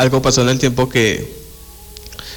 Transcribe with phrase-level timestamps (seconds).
[0.00, 1.38] algo pasó en el tiempo que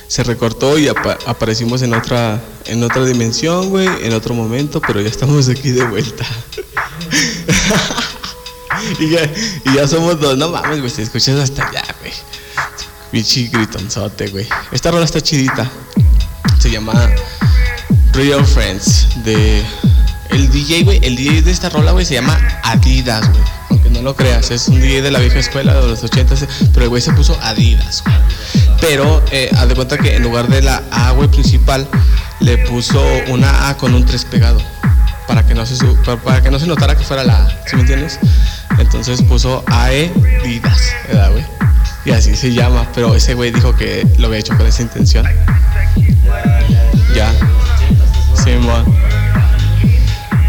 [0.08, 5.02] se recortó y apa- aparecimos en otra, en otra dimensión, güey, en otro momento, pero
[5.02, 6.26] ya estamos aquí de vuelta.
[9.00, 9.24] y, ya,
[9.66, 12.12] y ya somos dos, no mames, güey, te escuchas hasta allá, güey.
[13.12, 14.48] Bichi gritonzote, güey.
[14.72, 15.70] Esta rola está chidita.
[16.60, 16.94] Se llama
[18.14, 19.64] Real Friends de
[20.32, 23.44] el DJ, güey, el DJ de esta rola, güey, se llama Adidas, güey.
[24.04, 26.36] No creas, es un DJ de la vieja escuela de los 80,
[26.74, 28.04] pero el güey se puso Adidas.
[28.82, 31.88] Pero eh, haz de cuenta que en lugar de la A, güey, principal,
[32.42, 34.62] le puso una A con un 3 pegado.
[35.26, 35.86] Para que no se
[36.26, 38.20] para, que no se notara que fuera la A, ¿sí me entiendes?
[38.78, 41.46] Entonces puso AE Adidas, ¿verdad, güey?
[42.04, 45.26] Y así se llama, pero ese güey dijo que lo había hecho con esa intención.
[47.16, 47.32] Ya.
[48.44, 48.84] Simón.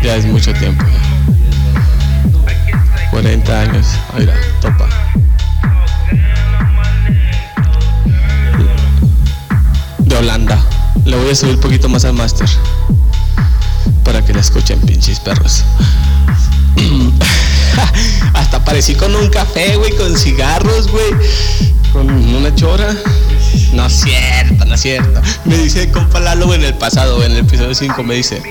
[0.03, 0.85] Ya es mucho tiempo.
[0.85, 1.14] ya.
[3.15, 3.87] 40 años.
[4.19, 4.89] Mira, topa.
[9.99, 10.61] De Holanda.
[11.05, 12.49] Le voy a subir un poquito más al máster.
[14.03, 15.63] Para que la escuchen, pinches perros.
[18.35, 21.15] Hasta aparecí con un café, güey, con cigarros, güey.
[21.93, 22.97] Con una chora.
[23.75, 25.23] No es cierto, no es cierto.
[25.45, 28.43] Me dice compa Lalo en el pasado, en el episodio 5, me dice.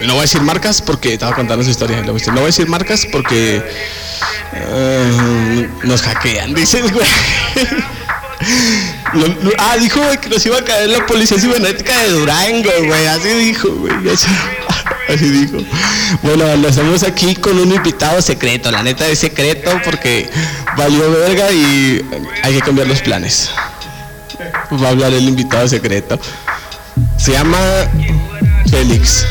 [0.00, 2.02] No voy a decir marcas porque estaba contando su historia.
[2.02, 3.62] dice, No voy a decir marcas porque
[4.52, 7.06] eh, nos hackean, dices, güey.
[9.14, 12.70] No, no, ah, dijo güey, que nos iba a caer la policía cibernética de Durango,
[12.86, 13.06] güey.
[13.06, 13.94] Así dijo, güey.
[15.08, 15.58] Así, dijo.
[16.22, 18.70] Bueno, estamos aquí con un invitado secreto.
[18.70, 20.28] La neta es secreto porque
[20.76, 22.04] valió verga y
[22.42, 23.50] hay que cambiar los planes.
[24.82, 26.18] Va a hablar el invitado secreto.
[27.16, 27.58] Se llama
[28.70, 29.26] Félix.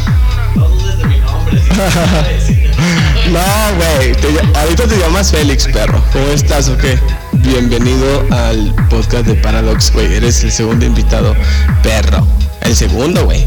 [3.32, 3.40] No,
[3.76, 4.16] güey.
[4.56, 6.02] ahorita te llamas Félix, perro.
[6.14, 6.98] ¿Cómo estás o qué?
[7.34, 10.14] Bienvenido al podcast de Paradox, güey.
[10.14, 11.36] Eres el segundo invitado,
[11.84, 12.26] perro.
[12.62, 13.46] El segundo, güey.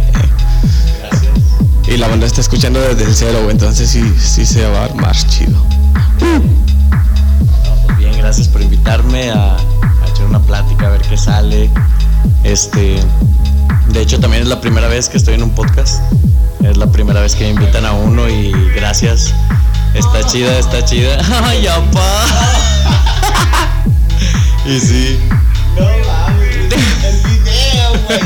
[1.87, 3.53] Y la banda está escuchando desde el cero, güey.
[3.53, 5.65] Entonces sí, sí se va a armar chido.
[6.21, 11.71] No, bien, gracias por invitarme a, a echar una plática, a ver qué sale.
[12.45, 13.01] Este,
[13.89, 16.03] de hecho, también es la primera vez que estoy en un podcast.
[16.69, 19.33] Es la primera vez que me invitan a uno y gracias.
[19.95, 21.17] Está chida, está chida.
[21.45, 22.27] ¡Ay, apá!
[24.67, 25.19] y sí.
[25.77, 26.73] No mames,
[27.05, 28.21] el video, güey.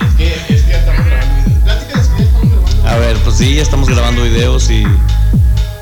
[0.00, 2.88] Es que, es que estamos grabando Pláticas que ya estamos grabando.
[2.88, 4.84] A ver, pues sí, ya estamos grabando videos y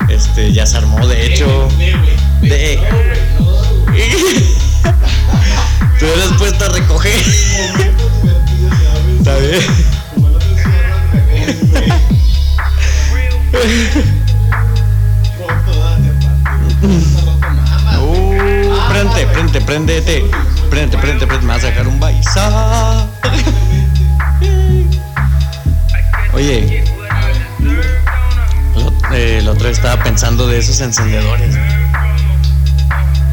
[0.09, 1.67] este ya se armó, de hecho.
[2.41, 2.79] De-
[5.99, 7.13] Tú eres puesto a recoger.
[9.19, 9.61] Está bien.
[18.01, 20.23] Uh, prende, prende, prendete.
[20.69, 21.45] Prende, prende, prende.
[21.45, 23.07] Me vas a sacar un baisa.
[26.33, 26.83] Oye,
[28.75, 31.55] lo- eh, el otro estaba pensando de esos encendedores.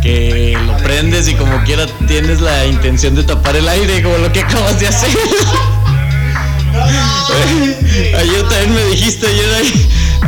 [0.02, 4.32] Que lo prendes y como quiera tienes la intención de tapar el aire, como lo
[4.32, 5.10] que acabas de hacer.
[8.18, 9.26] ayer también me dijiste,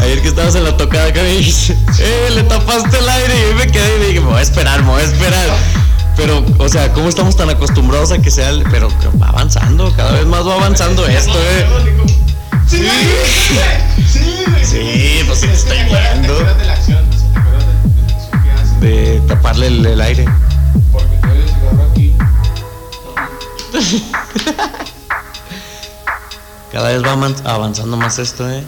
[0.00, 3.50] ayer, que estabas en la tocada que me dijiste, eh, le tapaste el aire y
[3.50, 5.48] yo me quedé y dije, me voy a esperar, me voy a esperar.
[6.16, 8.64] Pero, o sea, ¿cómo estamos tan acostumbrados a que sea el...
[8.70, 8.88] Pero
[9.20, 11.66] va avanzando, cada vez más va avanzando esto, eh.
[12.68, 12.86] Sí.
[14.62, 16.36] Sí, pues sí te estoy ¿Te viendo.
[16.36, 16.44] ¿Te
[18.80, 20.24] de ¿Te taparle el, el aire.
[20.90, 22.14] Porque trae el cigarro aquí.
[26.72, 28.64] Cada vez va avan- avanzando más esto, eh.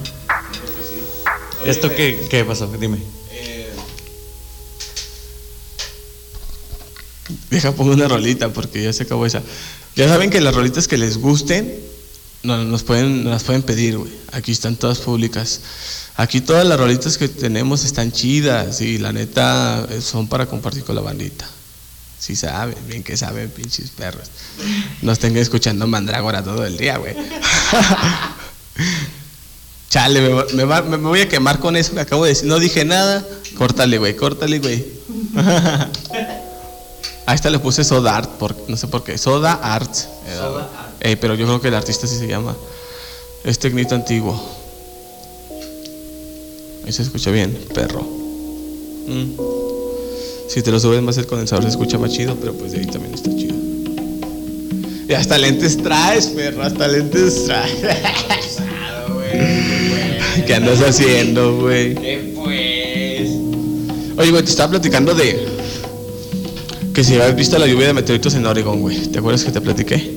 [1.65, 2.66] ¿Esto qué, qué pasó?
[2.78, 2.98] Dime.
[3.32, 3.70] Eh,
[7.50, 9.42] Deja pongo una rolita porque ya se acabó esa.
[9.97, 11.78] Ya saben que las rolitas que les gusten
[12.42, 14.12] no, nos pueden, nos pueden pedir, güey.
[14.33, 15.60] Aquí están todas públicas.
[16.16, 20.84] Aquí todas las rolitas que tenemos están chidas y la neta eh, son para compartir
[20.84, 21.48] con la bandita.
[22.24, 24.30] Sí saben, bien que saben, pinches perros.
[25.03, 27.15] No estén escuchando Mandrágora todo el día, güey.
[29.91, 32.47] Chale, me, me va- me voy a quemar con eso que acabo de decir.
[32.48, 33.22] No dije nada.
[33.59, 34.86] Córtale, güey, córtale, güey.
[37.26, 39.18] A esta le puse Soda Art, por, no sé por qué.
[39.18, 39.94] Soda Art.
[41.00, 42.56] Eh, pero yo creo que el artista sí se llama.
[43.44, 44.32] Es tecnito antiguo.
[46.86, 48.00] Ahí se escucha bien, perro.
[48.03, 49.64] Mm.
[50.49, 52.87] Si te lo subes más el condensador se escucha más chido, pero pues de ahí
[52.87, 53.55] también está chido.
[55.09, 57.77] Y hasta lentes traes, perro, hasta lentes traes.
[60.47, 61.95] ¿Qué andas haciendo, güey?
[61.95, 63.31] ¿Qué pues?
[64.17, 65.47] Oye, güey, te estaba platicando de.
[66.93, 68.99] que si habías visto la lluvia de meteoritos en Oregon, güey.
[69.09, 70.17] ¿Te acuerdas que te platiqué?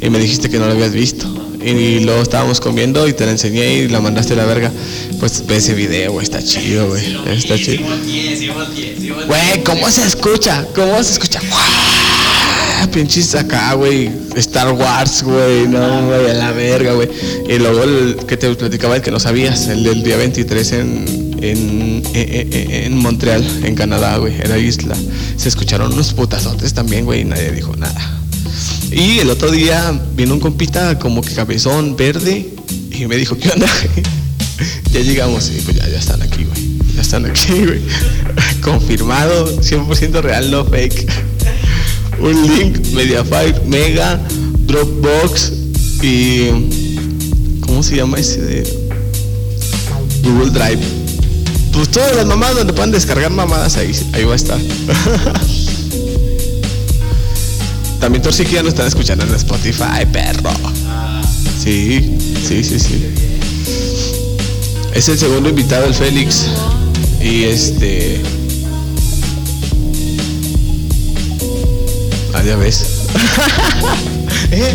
[0.00, 1.26] Y me dijiste que no lo habías visto.
[1.66, 4.70] Y luego estábamos comiendo y te la enseñé y la mandaste a la verga.
[5.18, 7.16] Pues ve ese video, güey, está chido, güey.
[7.26, 7.84] Está chido.
[9.26, 10.64] Güey, ¿cómo se escucha?
[10.74, 11.40] ¿Cómo se escucha?
[12.92, 14.10] Pinches acá, güey.
[14.36, 15.66] Star Wars, güey.
[15.66, 17.08] No, güey, a la verga, güey.
[17.48, 21.36] Y luego el que te platicaba el que no sabías, el del día 23 en,
[21.42, 24.34] en, en, en Montreal, en Canadá, güey.
[24.40, 24.96] Era isla.
[25.36, 28.15] Se escucharon unos putazotes también, güey, y nadie dijo nada.
[28.96, 32.48] Y el otro día vino un compita como que cabezón verde
[32.90, 33.66] y me dijo, ¿qué onda?
[34.90, 36.78] ya llegamos y pues ya, ya están aquí, güey.
[36.94, 37.82] Ya están aquí, güey.
[38.62, 41.12] Confirmado, 100% real, no fake.
[42.20, 44.18] un link, Mediafire, Mega,
[44.66, 45.52] Dropbox
[46.00, 46.48] y...
[47.60, 48.88] ¿Cómo se llama ese de
[50.22, 50.80] Google Drive?
[51.70, 54.58] Pues todas las mamadas donde puedan descargar mamadas ahí, ahí va a estar.
[58.00, 60.50] También Torsique ya nos están escuchando en Spotify, perro.
[61.62, 62.16] Sí,
[62.46, 63.06] sí, sí, sí.
[64.94, 66.46] Es el segundo invitado, el Félix.
[67.20, 68.20] Y este.
[72.34, 72.86] Ah, ya ves.
[74.52, 74.74] ¿Eh?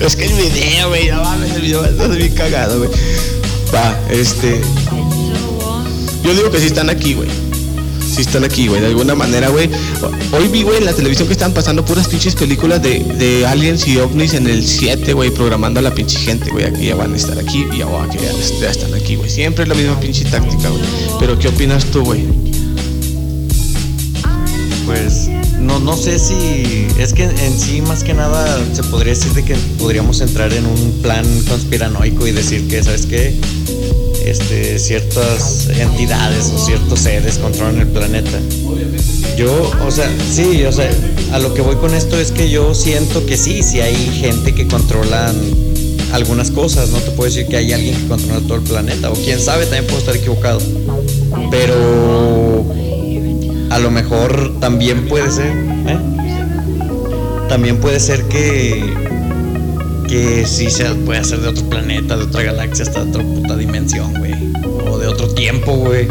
[0.00, 2.90] es que el video, güey, no mames, el video está bien cagado, güey.
[3.74, 4.60] Va, este.
[6.24, 7.51] Yo digo que sí están aquí, güey
[8.12, 8.80] si están aquí, güey.
[8.80, 9.70] De alguna manera, güey.
[10.32, 13.86] Hoy vi, güey, en la televisión que estaban pasando puras pinches películas de, de aliens
[13.88, 16.66] y ovnis en el 7, güey, programando a la pinche gente, güey.
[16.66, 19.30] Aquí ya van a estar aquí y ahora que ya, ya están aquí, güey.
[19.30, 20.82] Siempre es la misma pinche táctica, güey.
[21.18, 22.24] Pero, ¿qué opinas tú, güey?
[24.84, 25.28] Pues
[25.58, 26.86] no, no sé si.
[26.98, 30.66] Es que en sí, más que nada, se podría decir de que podríamos entrar en
[30.66, 33.34] un plan conspiranoico y decir que, ¿sabes qué?
[34.24, 38.38] Este, ciertas entidades o ciertos seres controlan el planeta.
[39.36, 40.90] Yo, o sea, sí, o sea,
[41.32, 44.54] a lo que voy con esto es que yo siento que sí, sí hay gente
[44.54, 45.32] que controla
[46.12, 49.14] algunas cosas, no te puedo decir que hay alguien que controla todo el planeta, o
[49.14, 50.60] quién sabe, también puedo estar equivocado.
[51.50, 52.64] Pero
[53.70, 55.52] a lo mejor también puede ser,
[55.86, 55.98] ¿eh?
[57.48, 59.01] También puede ser que
[60.12, 63.56] que sí se puede hacer de otro planeta, de otra galaxia, hasta de otra puta
[63.56, 64.34] dimensión, güey.
[64.86, 66.06] O de otro tiempo, güey.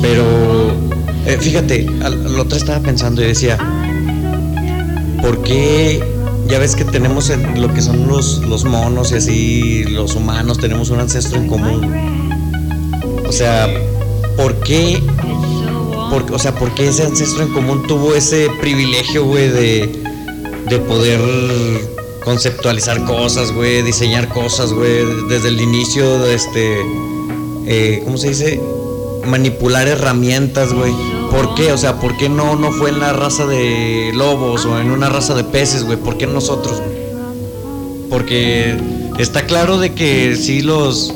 [0.00, 0.22] Pero,
[1.26, 3.58] eh, fíjate, al, otro estaba pensando y decía,
[5.20, 6.00] ¿por qué?
[6.46, 10.90] Ya ves que tenemos lo que son los, los monos y así, los humanos, tenemos
[10.90, 12.22] un ancestro en común.
[13.26, 13.68] O sea,
[14.36, 15.02] ¿por qué?
[16.30, 20.04] O sea, ¿por qué ese ancestro en común tuvo ese privilegio, güey, de,
[20.68, 21.20] de poder
[22.24, 26.80] conceptualizar cosas, güey, diseñar cosas, güey, desde el inicio, este,
[27.66, 28.60] eh, ¿cómo se dice?
[29.26, 30.92] Manipular herramientas, güey.
[31.30, 31.72] ¿Por qué?
[31.72, 35.08] O sea, ¿por qué no, no fue en la raza de lobos o en una
[35.08, 35.98] raza de peces, güey?
[35.98, 36.82] ¿Por qué nosotros?
[38.10, 38.76] Porque
[39.18, 41.14] está claro de que sí los,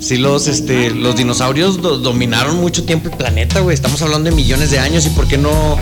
[0.00, 3.74] sí los, este, los dinosaurios dominaron mucho tiempo el planeta, güey.
[3.74, 5.78] Estamos hablando de millones de años y ¿por qué no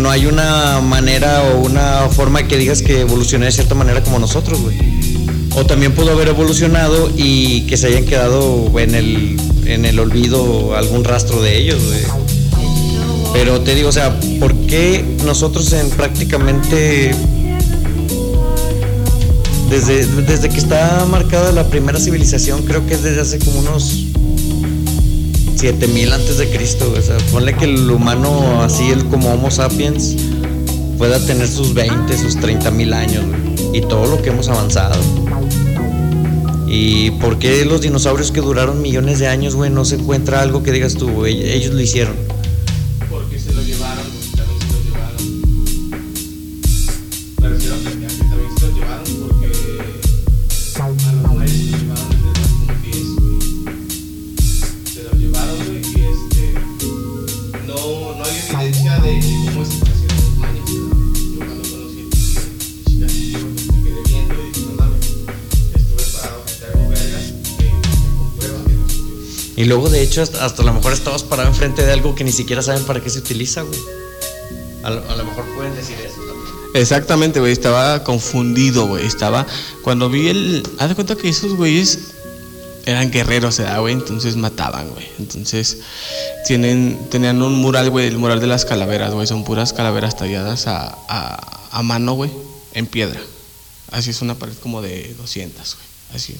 [0.00, 4.18] no hay una manera o una forma que digas que evolucionó de cierta manera como
[4.18, 4.76] nosotros, güey.
[5.54, 10.76] O también pudo haber evolucionado y que se hayan quedado en el, en el olvido
[10.76, 12.00] algún rastro de ellos, güey.
[13.32, 17.14] Pero te digo, o sea, ¿por qué nosotros en prácticamente
[19.70, 24.06] desde, desde que está marcada la primera civilización, creo que es desde hace como unos
[25.60, 30.16] 7000 antes de Cristo, o sea, ponle que el humano así, el como Homo sapiens,
[30.96, 33.22] pueda tener sus 20, sus 30 mil años,
[33.74, 34.98] y todo lo que hemos avanzado.
[36.66, 40.72] ¿Y por qué los dinosaurios que duraron millones de años, no se encuentra algo que
[40.72, 42.16] digas tú, ellos lo hicieron?
[69.70, 72.32] Luego, de hecho, hasta, hasta a lo mejor estabas parado enfrente de algo que ni
[72.32, 73.78] siquiera saben para qué se utiliza, güey.
[74.82, 76.52] A a lo mejor pueden decir eso también.
[76.74, 79.46] Exactamente, güey, estaba confundido, güey, estaba
[79.82, 81.98] cuando vi el, haz de cuenta que esos güeyes
[82.84, 83.94] eran guerreros, ¿verdad, güey?
[83.94, 85.06] Entonces mataban, güey.
[85.20, 85.78] Entonces
[86.48, 90.66] tienen tenían un mural, güey, el mural de las calaveras, güey, son puras calaveras talladas
[90.66, 92.32] a, a, a mano, güey,
[92.74, 93.20] en piedra.
[93.92, 95.90] Así es una pared como de 200, güey.
[96.14, 96.36] Así,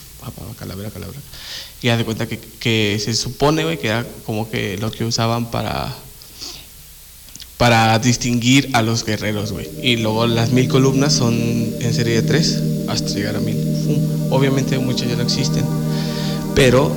[0.58, 1.20] calavera, calavera.
[1.82, 5.04] Y haz de cuenta que, que se supone, güey, que era como que lo que
[5.04, 5.94] usaban para
[7.60, 9.68] para distinguir a los guerreros, güey.
[9.82, 12.58] Y luego las mil columnas son en serie de tres
[12.88, 13.54] hasta llegar a mil.
[14.30, 15.62] Obviamente muchas ya no existen,
[16.54, 16.90] pero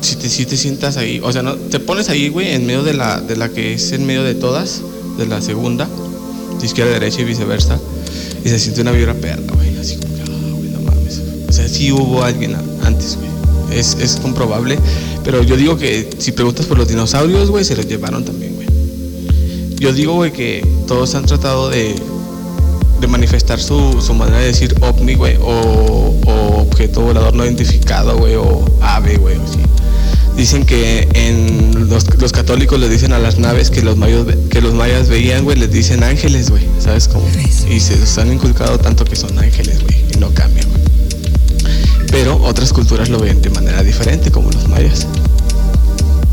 [0.00, 2.82] si te, si te sientas ahí, o sea, no, te pones ahí, güey, en medio
[2.82, 4.80] de la, de la que es en medio de todas,
[5.18, 5.86] de la segunda,
[6.58, 7.78] de izquierda a derecha y viceversa,
[8.42, 11.20] y se siente una vibra perra, güey, así como que, ah, güey, no mames.
[11.46, 13.28] O sea, sí hubo alguien antes, güey.
[13.70, 14.78] Es, es comprobable,
[15.24, 18.66] pero yo digo que si preguntas por los dinosaurios, güey, se los llevaron también, güey.
[19.78, 21.94] Yo digo, güey, que todos han tratado de,
[23.00, 28.16] de manifestar su, su, manera de decir ovni, güey, o, o, objeto volador no identificado,
[28.16, 29.42] güey, o ave, güey, o.
[30.36, 34.60] Dicen que en los, los, católicos le dicen a las naves que los mayas, que
[34.60, 37.26] los mayas veían, güey, les dicen ángeles, güey, ¿sabes cómo?
[37.70, 40.75] Y se los han inculcado tanto que son ángeles, güey, y no cambian, güey.
[42.10, 45.06] Pero otras culturas lo ven de manera diferente, como los mayas.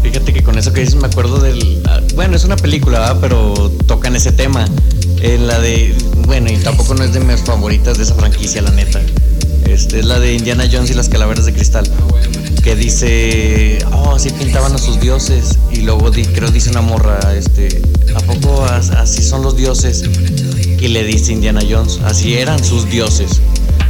[0.01, 1.81] Fíjate que con eso que dices me acuerdo del...
[1.87, 3.17] Ah, bueno, es una película, ¿verdad?
[3.21, 4.65] pero tocan ese tema.
[5.21, 5.95] En la de...
[6.25, 9.01] Bueno, y tampoco no es de mis favoritas de esa franquicia, la neta.
[9.65, 11.89] Este, es la de Indiana Jones y las calaveras de cristal.
[12.63, 15.57] Que dice, oh, así pintaban a sus dioses.
[15.71, 17.81] Y luego di, creo dice una morra, este,
[18.15, 20.03] ¿a poco así son los dioses?
[20.79, 23.41] Y le dice Indiana Jones, así eran sus dioses.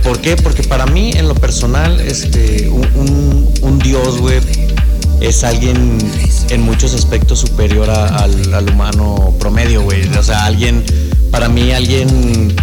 [0.03, 0.35] ¿Por qué?
[0.35, 4.39] Porque para mí, en lo personal, este, un, dios, güey,
[5.21, 5.97] es alguien
[6.49, 10.07] en muchos aspectos superior a, al, al, humano promedio, güey.
[10.17, 10.83] O sea, alguien,
[11.31, 12.53] para mí, alguien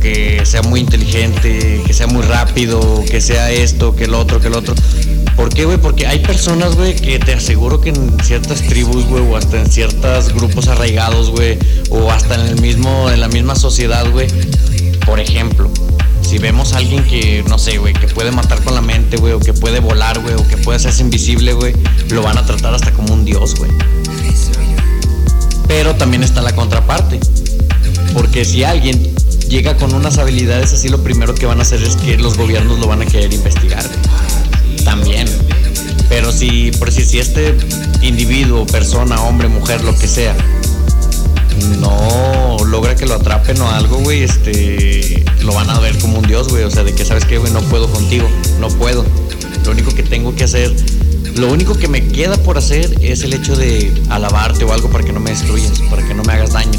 [0.00, 4.46] que sea muy inteligente, que sea muy rápido, que sea esto, que el otro, que
[4.46, 4.74] el otro.
[5.34, 5.78] ¿Por qué, güey?
[5.78, 9.70] Porque hay personas, güey, que te aseguro que en ciertas tribus, güey, o hasta en
[9.70, 11.58] ciertos grupos arraigados, güey,
[11.90, 14.28] o hasta en el mismo, en la misma sociedad, güey.
[15.04, 15.68] Por ejemplo,
[16.26, 19.32] si vemos a alguien que, no sé, güey, que puede matar con la mente, güey,
[19.32, 21.72] o que puede volar, güey, o que puede hacerse invisible, güey,
[22.10, 23.70] lo van a tratar hasta como un dios, güey.
[25.68, 27.20] Pero también está la contraparte.
[28.12, 29.14] Porque si alguien
[29.48, 32.80] llega con unas habilidades así, lo primero que van a hacer es que los gobiernos
[32.80, 33.84] lo van a querer investigar.
[33.86, 34.84] Güey.
[34.84, 35.28] También.
[36.08, 37.56] Pero si, por si, si este
[38.02, 40.36] individuo, persona, hombre, mujer, lo que sea,
[41.78, 46.26] no logra que lo atrapen o algo, güey, este, lo van a ver como un
[46.26, 46.64] dios, güey.
[46.64, 47.52] O sea, de que, ¿sabes qué, güey?
[47.52, 48.28] No puedo contigo,
[48.60, 49.04] no puedo.
[49.64, 50.74] Lo único que tengo que hacer,
[51.36, 55.04] lo único que me queda por hacer es el hecho de alabarte o algo para
[55.04, 56.78] que no me destruyas, para que no me hagas daño.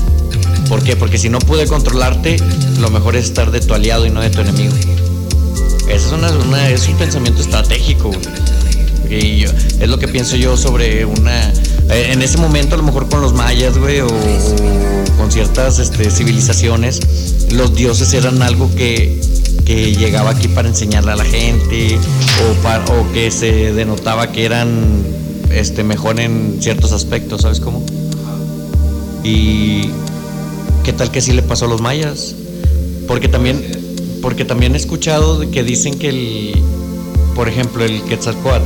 [0.69, 0.95] ¿Por qué?
[0.95, 2.37] Porque si no pude controlarte,
[2.79, 4.73] lo mejor es estar de tu aliado y no de tu enemigo.
[5.89, 8.21] Eso es, una, es un pensamiento estratégico, güey.
[9.09, 11.49] Y yo, es lo que pienso yo sobre una.
[11.89, 14.07] Eh, en ese momento, a lo mejor con los mayas, güey, o,
[15.17, 16.99] con ciertas este, civilizaciones,
[17.51, 19.19] los dioses eran algo que,
[19.65, 24.45] que, llegaba aquí para enseñarle a la gente, o, para, o que se denotaba que
[24.45, 25.03] eran
[25.51, 27.83] este, mejor en ciertos aspectos, ¿sabes cómo?
[29.23, 29.89] Y.
[30.83, 32.33] ¿Qué tal que sí le pasó a los mayas?
[33.07, 33.61] Porque también,
[34.21, 36.63] porque también he escuchado que dicen que el.
[37.35, 38.63] Por ejemplo, el Quetzalcoatl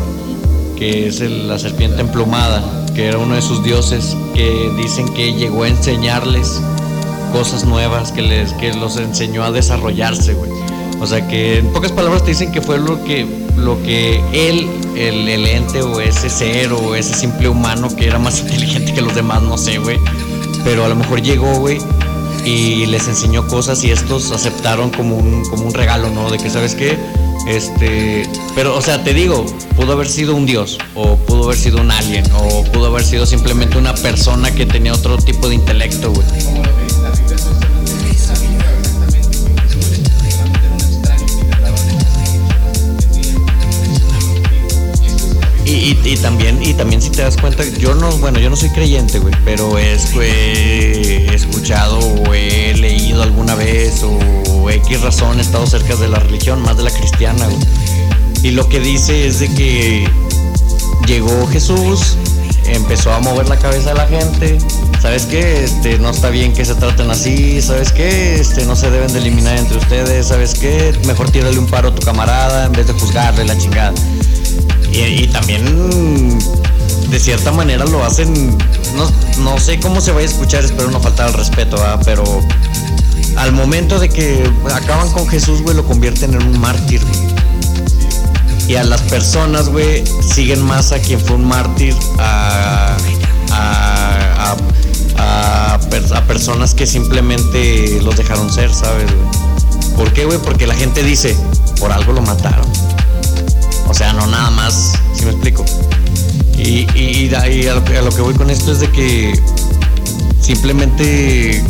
[0.81, 5.63] que es la serpiente emplumada, que era uno de sus dioses, que dicen que llegó
[5.63, 6.61] a enseñarles
[7.31, 10.51] cosas nuevas, que, les, que los enseñó a desarrollarse, güey.
[10.99, 13.25] O sea que en pocas palabras te dicen que fue lo que,
[13.57, 18.19] lo que él, el, el ente o ese ser o ese simple humano que era
[18.19, 19.99] más inteligente que los demás, no sé, güey.
[20.63, 21.79] Pero a lo mejor llegó, güey,
[22.45, 26.29] y les enseñó cosas y estos aceptaron como un, como un regalo, ¿no?
[26.29, 26.97] De que, ¿sabes qué?
[27.47, 29.45] Este, pero, o sea, te digo,
[29.75, 33.25] pudo haber sido un dios, o pudo haber sido un alien, o pudo haber sido
[33.25, 36.27] simplemente una persona que tenía otro tipo de intelecto, güey.
[45.83, 49.17] Y, también, y también si te das cuenta, yo no, bueno, yo no soy creyente,
[49.17, 49.93] güey, pero he
[51.33, 56.61] escuchado o he leído alguna vez o X razón he estado cerca de la religión,
[56.61, 57.57] más de la cristiana, güey.
[58.43, 60.07] Y lo que dice es de que
[61.07, 62.15] llegó Jesús,
[62.65, 64.57] empezó a mover la cabeza de la gente.
[65.01, 65.63] ¿Sabes qué?
[65.63, 67.61] Este, no está bien que se traten así.
[67.61, 68.35] ¿Sabes qué?
[68.35, 70.27] Este, no se deben de eliminar entre ustedes.
[70.27, 70.93] ¿Sabes qué?
[71.05, 73.93] Mejor tírale un paro a tu camarada en vez de juzgarle la chingada.
[74.91, 76.39] Y, también,
[77.09, 78.57] de cierta manera, lo hacen.
[78.95, 79.09] No,
[79.43, 82.01] no, sé cómo se vaya a escuchar, espero no faltar al respeto, ¿verdad?
[82.03, 82.23] Pero
[83.37, 84.43] al momento de que
[84.73, 87.01] acaban con Jesús, güey, lo convierten en un mártir.
[88.67, 90.03] Y a las personas, güey,
[90.33, 92.97] siguen más a quien fue un mártir, a,
[93.51, 94.55] a,
[95.17, 99.95] a, a, personas que simplemente los dejaron ser, ¿sabes, güey?
[99.95, 100.37] ¿Por qué, güey?
[100.39, 101.35] Porque la gente dice,
[101.79, 102.65] por algo lo mataron.
[103.87, 105.65] O sea, no nada más, si ¿sí me explico.
[106.57, 109.33] Y, y, y a, lo que, voy con esto es de que
[110.39, 111.63] simplemente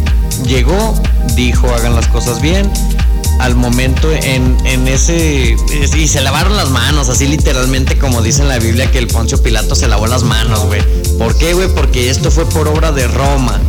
[0.46, 0.94] llegó,
[1.36, 2.72] dijo hagan las cosas bien.
[3.40, 5.56] Al momento en, en ese...
[5.98, 9.42] Y se lavaron las manos, así literalmente como dice en la Biblia que el Poncio
[9.42, 10.82] Pilato se lavó las manos, güey.
[11.18, 11.68] ¿Por qué, güey?
[11.74, 13.60] Porque esto fue por obra de Roma.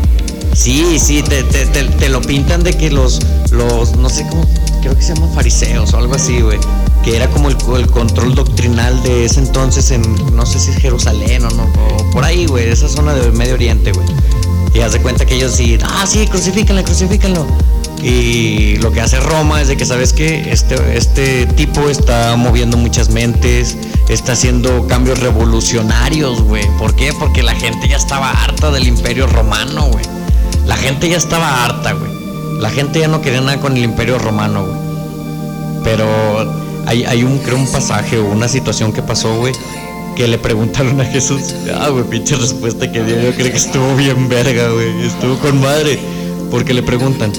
[0.55, 3.21] Sí, sí, te, te, te, lo pintan de que los,
[3.51, 4.47] los, no sé cómo,
[4.83, 6.59] creo que se llaman fariseos o algo así, güey.
[7.03, 7.57] Que era como el,
[7.89, 10.03] control doctrinal de ese entonces en,
[10.37, 13.55] no sé si es Jerusalén o no, o por ahí, güey, esa zona del Medio
[13.55, 14.07] Oriente, güey.
[14.75, 17.47] Y haz de cuenta que ellos sí, ah, sí, crucifíquenlo, crucifíquenlo.
[18.03, 22.77] Y lo que hace Roma es de que, ¿sabes que Este, este tipo está moviendo
[22.77, 23.77] muchas mentes,
[24.09, 26.65] está haciendo cambios revolucionarios, güey.
[26.79, 27.13] ¿Por qué?
[27.19, 30.05] Porque la gente ya estaba harta del imperio romano, güey.
[30.67, 32.11] La gente ya estaba harta, güey.
[32.61, 34.79] La gente ya no quería nada con el imperio romano, güey.
[35.85, 39.53] Pero hay, un, creo, un pasaje o una situación que pasó, güey,
[40.17, 41.55] que le preguntaron a Jesús.
[41.75, 43.21] Ah, güey, pinche respuesta que dio.
[43.21, 45.07] Yo creo que estuvo bien verga, güey.
[45.07, 45.99] Estuvo con madre.
[46.51, 47.33] Porque le preguntan,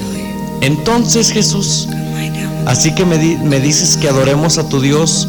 [0.61, 1.87] entonces Jesús,
[2.65, 5.27] así que me, me dices que adoremos a tu Dios,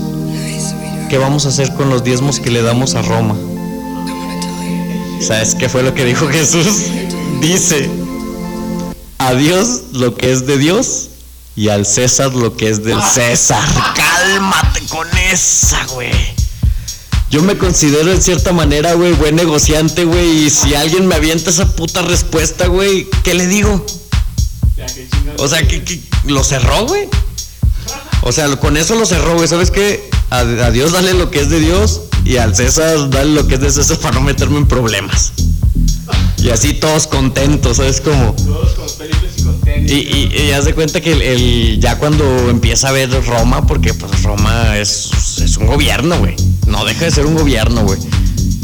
[1.11, 3.37] ¿qué vamos a hacer con los diezmos que le damos a Roma?
[5.21, 6.85] ¿Sabes qué fue lo que dijo Jesús?
[7.41, 7.91] dice,
[9.19, 11.09] a Dios lo que es de Dios
[11.57, 13.65] y al César lo que es del César.
[14.25, 16.11] Cálmate con esa, güey.
[17.29, 20.47] Yo me considero en cierta manera, güey, buen negociante, güey.
[20.47, 23.85] Y si alguien me avienta esa puta respuesta, güey, ¿qué le digo?
[25.37, 27.07] O sea, que, lo cerró, güey.
[28.23, 29.47] O sea, con eso lo cerró, güey.
[29.47, 30.09] ¿Sabes qué?
[30.31, 33.57] A, a, Dios dale lo que es de Dios y al César dale lo que
[33.57, 35.33] es de César para no meterme en problemas.
[36.39, 38.35] Y así todos contentos, ¿sabes cómo?
[38.37, 39.24] Todos felices
[39.87, 39.95] y.
[39.95, 44.23] Y, y, haz de cuenta que el, ya cuando empieza a ver Roma, porque pues
[44.23, 46.37] Roma es, es un gobierno, güey.
[46.67, 47.99] No deja de ser un gobierno, güey.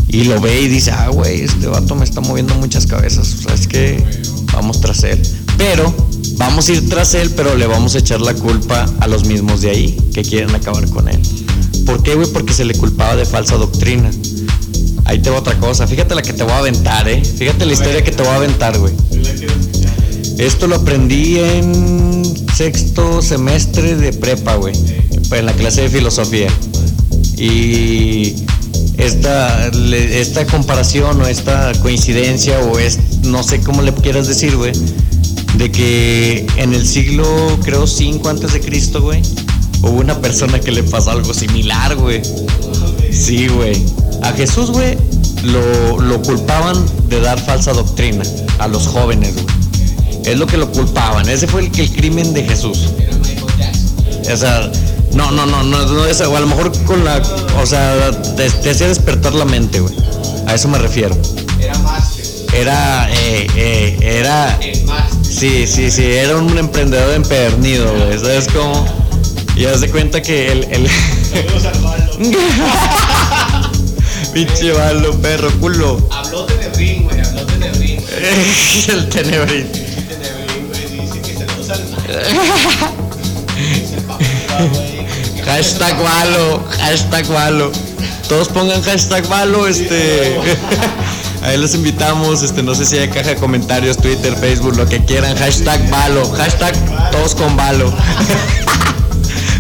[0.09, 3.35] Y lo ve y dice, ah, güey, este vato me está moviendo muchas cabezas.
[3.39, 4.03] O sea, es que
[4.53, 5.21] vamos tras él.
[5.57, 5.95] Pero
[6.37, 9.61] vamos a ir tras él, pero le vamos a echar la culpa a los mismos
[9.61, 11.21] de ahí que quieren acabar con él.
[11.87, 12.29] ¿Por qué, güey?
[12.33, 14.11] Porque se le culpaba de falsa doctrina.
[15.05, 15.87] Ahí te va otra cosa.
[15.87, 17.23] Fíjate la que te voy a aventar, ¿eh?
[17.25, 18.93] Fíjate la historia que te voy a aventar, güey.
[20.39, 24.75] Esto lo aprendí en sexto semestre de prepa, güey.
[25.33, 26.49] En la clase de filosofía.
[27.37, 28.35] Y
[28.99, 34.73] esta, esta comparación o esta coincidencia o es, no sé cómo le quieras decir, güey,
[35.55, 37.25] de que en el siglo,
[37.63, 39.23] creo, 5 antes de Cristo, güey,
[39.83, 42.23] hubo una persona que le pasó algo similar, güey.
[43.13, 43.83] Sí, güey.
[44.23, 44.97] A Jesús, güey,
[45.45, 46.77] lo, culpaban
[47.09, 48.23] de dar falsa doctrina
[48.59, 49.47] a los jóvenes, güey.
[50.25, 51.29] Es lo que lo culpaban.
[51.29, 52.89] Ese fue el, el crimen de Jesús.
[54.33, 54.71] O sea,
[55.13, 57.21] no, no, no, no, no o a lo mejor con la,
[57.61, 59.95] o sea, te, hacía despertar la mente, güey.
[60.47, 61.17] A eso me refiero.
[61.59, 62.25] Era máster.
[62.55, 64.57] Era, eh, eh, era.
[65.23, 68.19] Sí, sí, sí, era un emprendedor empedernido, güey.
[68.19, 68.87] ¿Sabes cómo?
[69.57, 70.65] Y haz de cuenta que el.
[70.71, 70.89] el...
[74.33, 76.09] Pinche balo, perro, culo.
[76.13, 78.01] Habló Tenebrín, güey, habló el Tenebrín.
[78.89, 79.67] El Tenebrín,
[85.45, 87.71] Hashtag Valo, hashtag Valo.
[88.29, 90.37] Todos pongan hashtag Valo, este.
[91.43, 95.03] Ahí los invitamos, este, no sé si hay caja de comentarios, Twitter, Facebook, lo que
[95.05, 96.75] quieran, hashtag Valo, hashtag
[97.11, 97.91] todos con Valo.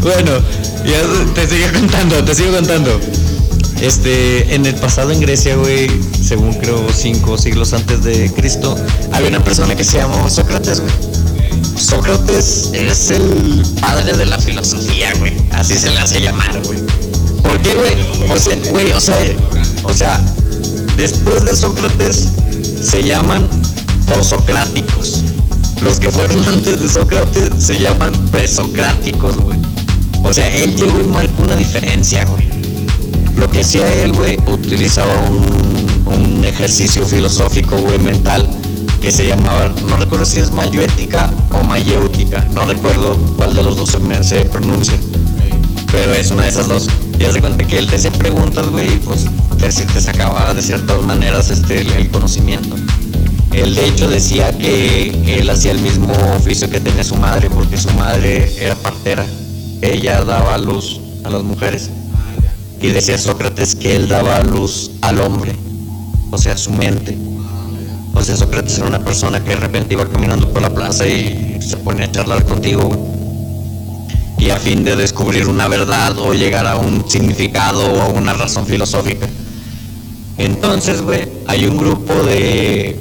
[0.02, 0.32] bueno,
[0.84, 1.00] ya
[1.34, 3.00] te sigo contando, te sigo contando.
[3.80, 5.90] Este, en el pasado en Grecia, güey,
[6.22, 8.76] según creo cinco siglos antes de Cristo,
[9.12, 11.09] había una persona que se llamó Sócrates, güey.
[11.76, 15.32] Sócrates es el padre de la filosofía, güey.
[15.52, 16.78] Así se le hace llamar, güey.
[17.42, 18.30] ¿Por qué, güey?
[18.30, 19.16] O sea, güey, o sea,
[19.84, 20.20] o sea,
[20.96, 22.28] después de Sócrates
[22.82, 23.48] se llaman
[24.06, 25.22] prosocráticos.
[25.82, 29.58] Los que fueron antes de Sócrates se llaman presocráticos, güey.
[30.22, 32.48] O sea, él llegó y marcó una diferencia, güey.
[33.36, 38.46] Lo que hacía él, güey, utilizaba un, ejercicio filosófico, güey, mental,
[39.00, 43.76] que se llamaba, no recuerdo si es mayéutica o mayéutica, no recuerdo cuál de los
[43.76, 44.94] dos se, pronuncia,
[45.90, 46.88] pero es una de esas dos.
[47.18, 49.26] Y hace cuenta que él te hacía preguntas, güey, pues
[49.58, 52.76] te, sacaba de ciertas maneras este, el, conocimiento.
[53.52, 57.76] Él de hecho decía que él hacía el mismo oficio que tenía su madre, porque
[57.76, 59.24] su madre era partera.
[59.82, 61.90] Ella daba luz a las mujeres.
[62.80, 65.54] Y decía Sócrates que él daba luz al hombre,
[66.30, 67.29] o sea, su mente.
[68.14, 71.58] O sea, Sócrates era una persona que de repente iba caminando por la plaza y
[71.60, 72.90] se ponía a charlar contigo,
[74.38, 78.32] Y a fin de descubrir una verdad o llegar a un significado o a una
[78.32, 79.28] razón filosófica.
[80.38, 82.98] Entonces, güey, hay un grupo de,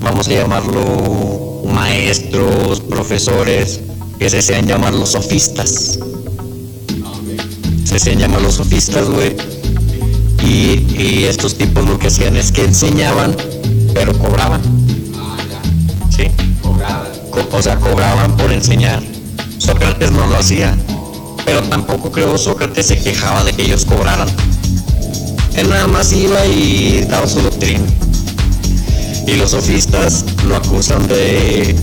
[0.00, 3.80] vamos a llamarlo maestros, profesores,
[4.18, 6.00] que se hacían llamar los sofistas.
[7.84, 9.36] Se hacían llamar los sofistas, güey.
[10.42, 13.36] Y estos tipos lo que hacían es que enseñaban,
[13.94, 14.60] pero cobraban.
[16.10, 16.24] ¿Sí?
[17.30, 19.02] Co- o sea, cobraban por enseñar.
[19.58, 20.76] Sócrates no lo hacía.
[21.44, 24.28] Pero tampoco creo Sócrates se quejaba de que ellos cobraran.
[25.56, 27.84] Él nada más iba y daba su doctrina.
[29.26, 31.76] Y los sofistas lo acusan de,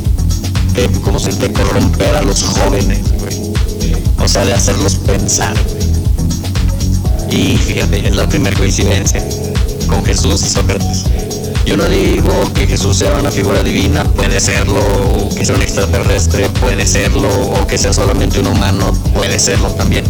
[0.73, 2.99] de ¿cómo se de corromper a los jóvenes.
[4.19, 5.55] O sea, de hacerlos pensar.
[7.29, 9.23] Y fíjate, es la primera coincidencia
[9.87, 11.03] con Jesús y Sócrates.
[11.67, 15.62] Yo no digo que Jesús sea una figura divina, puede serlo, o que sea un
[15.62, 20.06] extraterrestre, puede serlo, o que sea solamente un humano, puede serlo también.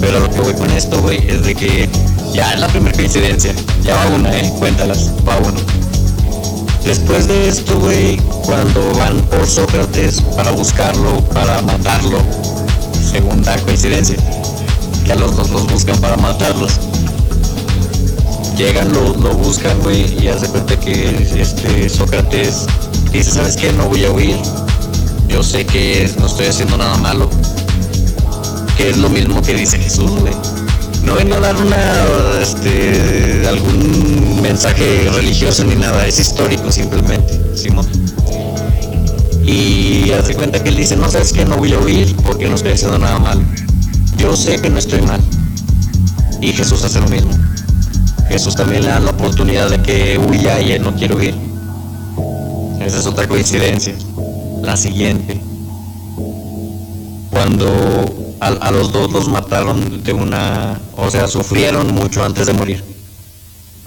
[0.00, 1.86] Pero lo que voy con esto, güey, es de que
[2.32, 3.54] ya es la primera coincidencia.
[3.82, 5.60] Ya va una, eh, cuéntalas, va uno.
[6.82, 8.16] Después de esto, güey,
[8.46, 12.20] cuando van por Sócrates para buscarlo, para matarlo,
[13.12, 14.16] segunda coincidencia,
[15.04, 16.72] que a los dos los buscan para matarlos.
[18.60, 22.66] Llegan, lo, lo buscan, güey, y hace cuenta que este Sócrates
[23.10, 23.72] dice, ¿sabes qué?
[23.72, 24.36] No voy a huir.
[25.28, 27.30] Yo sé que no estoy haciendo nada malo.
[28.76, 30.34] Que es lo mismo que dice Jesús, güey.
[31.04, 32.04] No vengo a dar una,
[32.42, 37.86] este, algún mensaje religioso ni nada, es histórico simplemente, Simón.
[39.42, 42.56] Y hace cuenta que él dice, no sabes que no voy a huir porque no
[42.56, 43.42] estoy haciendo nada mal.
[44.18, 45.22] Yo sé que no estoy mal.
[46.42, 47.32] Y Jesús hace lo mismo.
[48.30, 51.34] Jesús también le da la oportunidad de que huya y él no quiere huir.
[52.80, 53.92] Esa es otra coincidencia.
[54.62, 55.40] La siguiente.
[57.30, 60.80] Cuando a, los dos los mataron de una...
[60.96, 62.84] O sea, sufrieron mucho antes de morir.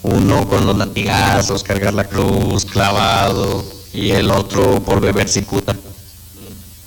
[0.02, 5.74] Uno con los latigazos, cargar la cruz, clavado, y el otro por beber cicuta.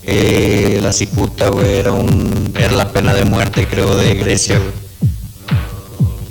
[0.02, 4.85] Eh, la cicuta, güey, era, un, era la pena de muerte, creo, de Grecia, güey.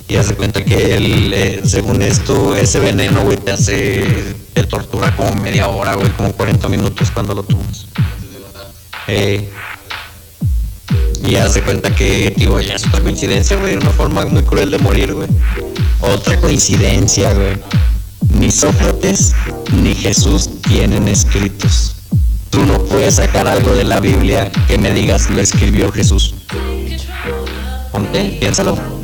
[0.07, 5.33] Y hace cuenta que él, eh, según esto, ese veneno, te hace, te tortura como
[5.35, 7.87] media hora, güey, como 40 minutos cuando lo tomas.
[9.07, 9.49] Eh,
[11.27, 15.13] y hace cuenta que, ya es otra coincidencia, güey, una forma muy cruel de morir,
[15.13, 15.27] güey.
[16.01, 17.57] Otra coincidencia, güey.
[18.39, 19.33] Ni Sócrates
[19.71, 21.95] ni Jesús tienen escritos.
[22.51, 26.35] Tú no puedes sacar algo de la Biblia que me digas lo escribió Jesús.
[27.91, 28.94] Ponte, piénsalo.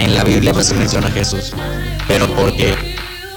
[0.00, 1.52] En la Biblia pues se menciona a Jesús,
[2.08, 2.74] pero porque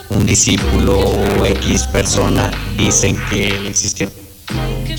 [0.09, 4.09] un discípulo o X persona dicen que él existió.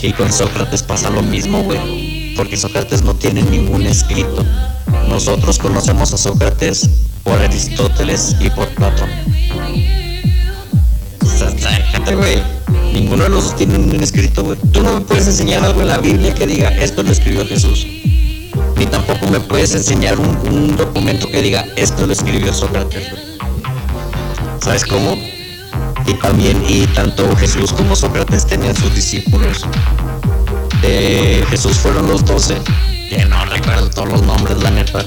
[0.02, 4.44] Y con Sócrates pasa lo mismo, güey, porque Sócrates no tiene ningún escrito.
[5.08, 6.90] Nosotros conocemos a Sócrates
[7.22, 9.08] por Aristóteles y por Platón.
[12.14, 12.42] Güey,
[12.92, 14.58] ninguno de los dos tiene un escrito, güey.
[14.70, 17.86] Tú no me puedes enseñar algo en la Biblia que diga esto lo escribió Jesús
[18.86, 23.10] tampoco me puedes enseñar un, documento que diga esto lo escribió Sócrates.
[23.10, 23.22] güey".
[24.60, 25.16] ¿Sabes cómo?
[26.06, 29.64] Y también, y tanto Jesús como Sócrates tenían sus discípulos.
[31.50, 32.60] Jesús fueron los doce,
[33.08, 35.04] que no recuerdo todos los nombres, la neta.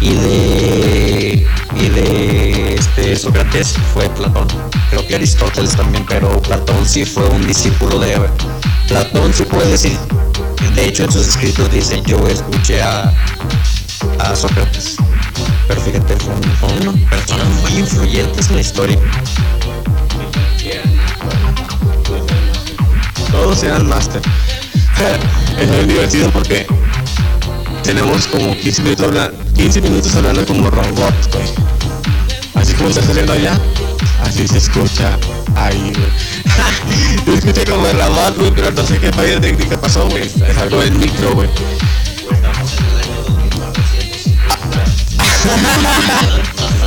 [0.00, 1.46] Y de,
[1.76, 4.46] y de este Sócrates fue Platón.
[4.90, 8.16] Creo que Aristóteles también, pero Platón sí fue un discípulo de
[8.88, 9.98] Platón sí puede decir.
[10.74, 13.12] De hecho, en sus escritos dice, yo escuché a,
[14.18, 14.96] a Sócrates.
[15.68, 18.98] Pero fíjate, fue, un- fue una persona muy influyente en la historia.
[23.30, 24.20] Todos eran máster.
[25.60, 26.66] Es muy divertido porque
[27.82, 31.44] tenemos como 15 minutos, habla- 15 minutos hablando como robots, güey.
[32.54, 33.58] Así como está saliendo allá,
[34.22, 35.18] así se escucha
[35.56, 35.92] ahí,
[37.26, 37.38] güey.
[37.38, 40.24] Escuché como el robot, güey, pero no sé qué falla técnica pasó, güey.
[40.24, 41.48] Es algo del micro, güey.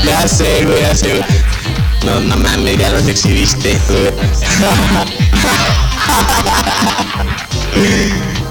[0.06, 1.24] Ya sé, güey, ya sé, güey.
[2.06, 4.12] No, no mames, ya los exhibiste, güey.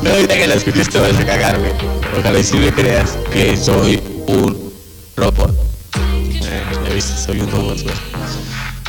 [0.02, 1.70] No, ahorita que la escuches te vas a cagar, güey.
[2.18, 4.72] Ojalá y si me creas que soy un
[5.16, 5.54] robot.
[5.94, 7.94] Eh, ya viste, soy un robot, güey.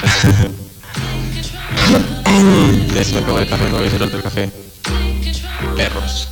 [2.93, 4.51] ya se me acabó el café, no voy a café.
[5.77, 6.27] Perros.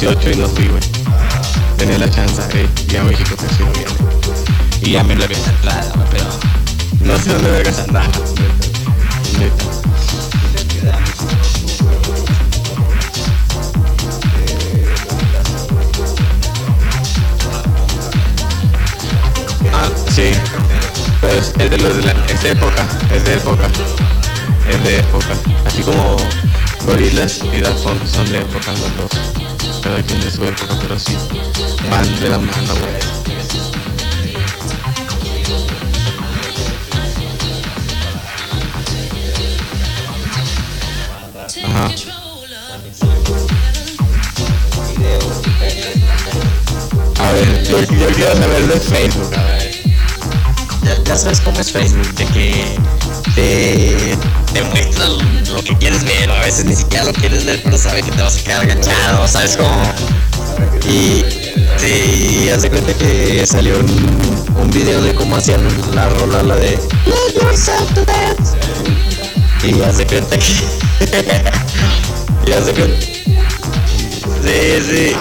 [0.00, 0.70] 2018 y no fui.
[1.76, 3.90] Tenía la chance, eh, y a México que sí no viene.
[4.80, 6.24] Y ya me lo había güey, pero
[7.00, 8.06] no sé dónde vergas andaba.
[19.72, 20.32] Ah, sí.
[21.20, 23.68] Pues es de los de la, es de época, es de época.
[24.66, 25.34] Es de época.
[25.66, 26.16] Así como
[26.86, 29.29] Gorilas y Daft son de época los dos.
[29.82, 31.16] Cada quien de su época, pero sí.
[31.90, 33.20] Van de la mano, güey.
[47.18, 49.70] A ver, yo, yo quiero saber de Facebook, a ver.
[50.82, 52.78] Ya, ya sabes cómo es Facebook, de que
[53.34, 54.18] te,
[54.52, 58.02] te muestra lo que quieres ver, a veces ni siquiera lo quieres ver, pero sabe
[58.02, 59.82] que te vas a quedar enganchado, ¿sabes cómo?
[60.86, 61.24] Y
[61.78, 65.60] sí, haz de cuenta que salió un, un video de cómo hacían
[65.94, 66.78] la rola, la de
[67.34, 68.56] yourself to dance.
[69.62, 70.46] Y haz de cuenta que...
[72.50, 73.06] y haz de cuenta...
[74.42, 75.16] Sí, sí.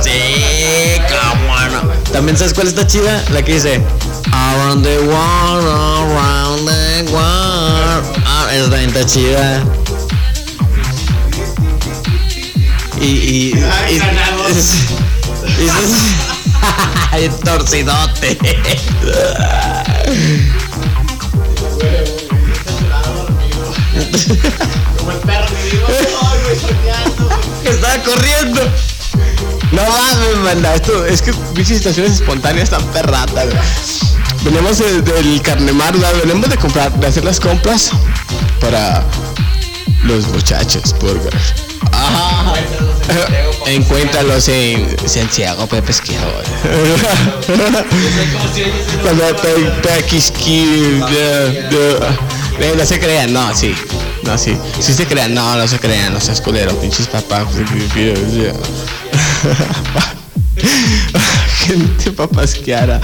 [0.00, 1.92] Sí, cómo no.
[2.12, 3.82] También sabes cuál está chida, la que dice
[4.32, 6.77] Around the world, around the
[8.58, 9.62] esa también está chida.
[13.00, 13.94] Y y y,
[17.24, 18.36] y, torcidote.
[24.98, 27.28] Como el perro que digo, ay, güey, soñando.
[27.62, 28.60] que estaba corriendo.
[29.72, 33.46] No mames, manda, esto es que pinches situaciones espontáneas están perratas.
[34.42, 36.12] Venimos de- del carnemar, ¿verdad?
[36.24, 37.90] venimos de comprar, de hacer las compras
[38.60, 39.04] para
[40.04, 41.34] los muchachos burger.
[41.92, 42.54] Ajá.
[43.66, 46.24] Encuéntralos en Santiago Pepe Esquiero.
[49.02, 51.98] Cuando te te quisqui- de- de-
[52.60, 53.74] eh, no se crean, no, sí.
[54.24, 54.56] No, sí.
[54.80, 57.46] Sí se crean, no, no se crean, no seas culero, pinches papás.
[61.66, 63.00] Gente papasqueara.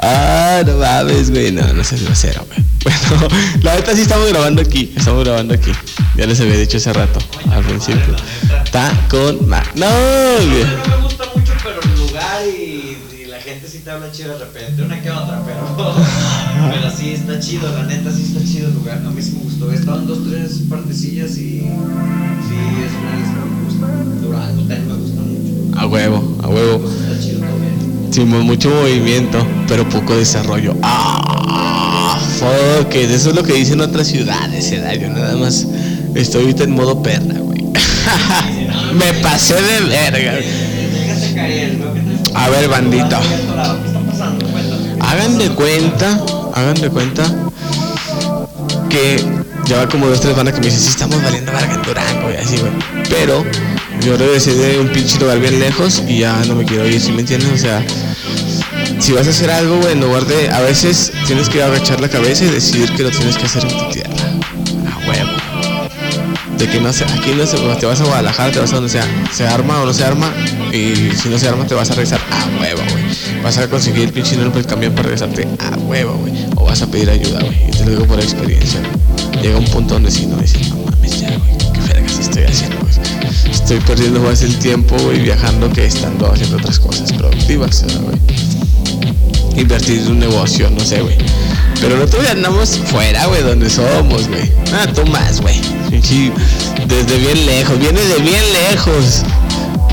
[0.00, 1.50] Ah, no mames, güey.
[1.52, 2.63] No, no seas grosero, güey.
[2.84, 3.28] Bueno,
[3.62, 4.92] la neta sí estamos grabando aquí.
[4.96, 5.72] Estamos grabando aquí.
[6.16, 7.18] Ya les había dicho hace rato,
[7.50, 8.14] al principio.
[8.64, 10.64] Está con ma- No, güey.
[10.64, 14.38] No me gusta mucho, pero el lugar y, y la gente sí te habla chido
[14.38, 15.60] de repente, una que otra, pero,
[16.70, 19.42] pero sí está chido, la neta sí está chido el lugar, a mí sí me
[19.44, 21.66] gustó, he estado en dos, tres partecillas y sí,
[22.84, 23.86] es una de las que me gusta.
[24.26, 26.84] Durango también me gusta mucho, A huevo, a huevo.
[26.90, 27.74] está chido también.
[28.10, 30.76] Hicimos mucho movimiento, pero poco desarrollo.
[30.82, 31.93] Ah,
[32.44, 33.10] fuck it.
[33.10, 34.92] Eso es lo que dicen otras ciudades, ¿verdad?
[34.94, 35.66] Yo nada más
[36.14, 37.62] estoy ahorita en modo perra, güey.
[38.94, 40.32] Me pasé de verga.
[40.34, 41.92] Déjate caer, ¿no?
[41.94, 43.20] ¿Qué te- A ver, bandita.
[45.00, 46.20] Hagan de cuenta,
[46.54, 47.24] hagan de cuenta
[48.88, 49.16] que
[49.66, 52.30] ya va como dos, tres bandas que me dicen, sí, estamos valiendo verga en Durango
[52.30, 52.72] y así, güey.
[53.10, 53.44] Pero
[54.04, 57.12] yo regresé de un pinche lugar bien lejos y ya no me quiero ir, ¿sí
[57.12, 57.50] me entiendes?
[57.52, 57.84] O sea,
[59.00, 62.08] si vas a hacer algo, güey, en lugar de, a veces tienes que agachar la
[62.08, 64.14] cabeza y decidir que lo tienes que hacer en tu tierra.
[64.90, 65.30] A huevo.
[66.58, 68.90] De que no se, aquí no se, te vas a Guadalajara, te vas a donde
[68.90, 70.32] sea, se arma o no se arma,
[70.72, 73.04] y si no se arma te vas a regresar a huevo, güey.
[73.42, 76.32] Vas a conseguir el pinche dinero el camión para regresarte a huevo, güey.
[76.56, 77.68] O vas a pedir ayuda, güey.
[77.68, 78.80] Y te lo digo por experiencia.
[79.42, 82.76] Llega un punto donde si no dices, no mames ya, güey, qué vergas estoy haciendo,
[82.80, 82.94] güey.
[83.50, 88.63] Estoy perdiendo más el tiempo, güey, viajando que estando haciendo otras cosas productivas, ¿verdad, güey
[89.56, 91.16] invertir en un negocio, no sé, güey.
[91.80, 94.50] Pero nosotros ya andamos fuera, güey, donde somos, güey.
[94.72, 95.60] Ah, tú más, güey.
[96.86, 99.22] Desde bien lejos, viene de bien lejos.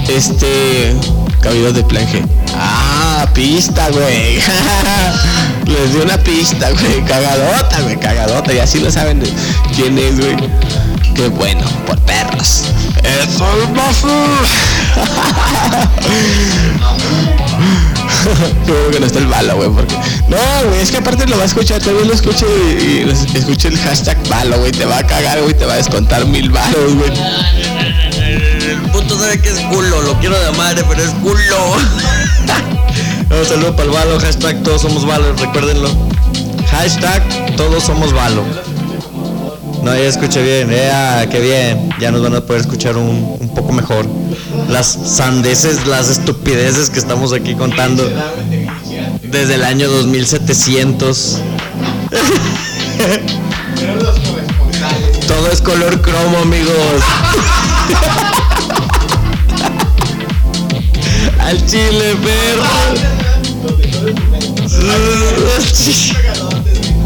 [0.08, 0.95] Este.
[1.41, 2.24] Cabidos de plan G.
[2.56, 4.36] Ah, pista, güey.
[5.65, 7.04] Les di una pista, güey.
[7.06, 8.54] Cagadota, güey, cagadota.
[8.54, 9.24] Y así lo saben
[9.76, 10.38] quién es, güey.
[11.15, 12.65] Qué bueno, por perros.
[13.04, 13.69] ¡Eso es
[18.68, 19.96] Bueno que no está el balo, güey, porque...
[20.28, 20.38] No,
[20.70, 23.78] güey, es que aparte lo va a escuchar, también lo escuche y, y escuche el
[23.78, 27.12] hashtag balo, güey, te va a cagar, güey, te va a descontar mil balos, güey.
[28.92, 30.02] puto sabe que es culo.
[30.02, 31.76] Lo quiero de madre, pero es culo.
[33.40, 34.20] Un saludo para el Valo.
[34.20, 35.34] Hashtag todos somos Valo.
[35.34, 35.90] Recuérdenlo.
[36.72, 38.44] Hashtag todos somos Valo.
[39.84, 40.70] No, ya escuché bien.
[40.70, 41.90] Ya, qué bien.
[42.00, 44.06] Ya nos van a poder escuchar un, un poco mejor.
[44.72, 48.10] Las sandeces, las estupideces que estamos aquí contando
[49.22, 51.40] desde el año 2700.
[53.76, 55.20] Pero los corresponsales.
[55.28, 57.04] Todo es color cromo, amigos.
[61.40, 62.64] Al chile, perro.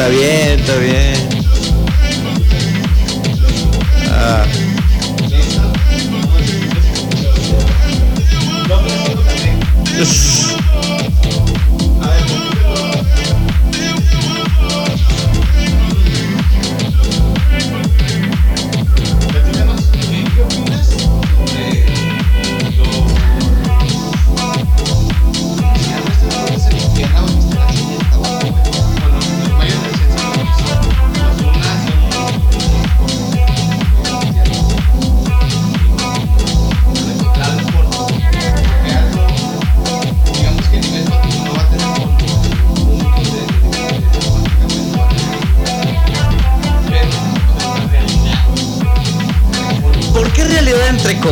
[0.00, 1.28] Está bien, está bien.
[4.08, 4.46] Ah,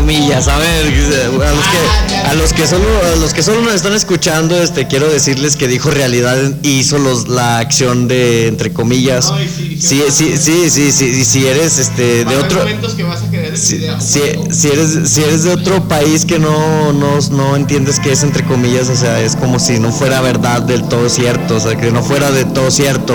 [0.09, 0.49] comillas?
[0.49, 3.92] A ver, a los que a los que solo a los que solo nos están
[3.92, 9.31] escuchando, este quiero decirles que dijo realidad y hizo los la acción de entre comillas.
[9.33, 13.23] Ay, sí, Sí, sí, sí, sí, sí, si eres este de otro momentos que vas
[13.23, 17.18] a querer el si, si- si eres si eres de otro país que no, no
[17.31, 20.83] no entiendes que es entre comillas, o sea, es como si no fuera verdad del
[20.88, 23.14] todo cierto, o sea, que no fuera de todo cierto.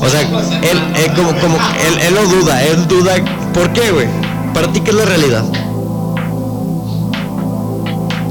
[0.00, 3.14] O sea, él, él como como él, él lo duda, él duda,
[3.54, 4.08] ¿por qué, güey?
[4.52, 5.44] Para ti qué es la realidad?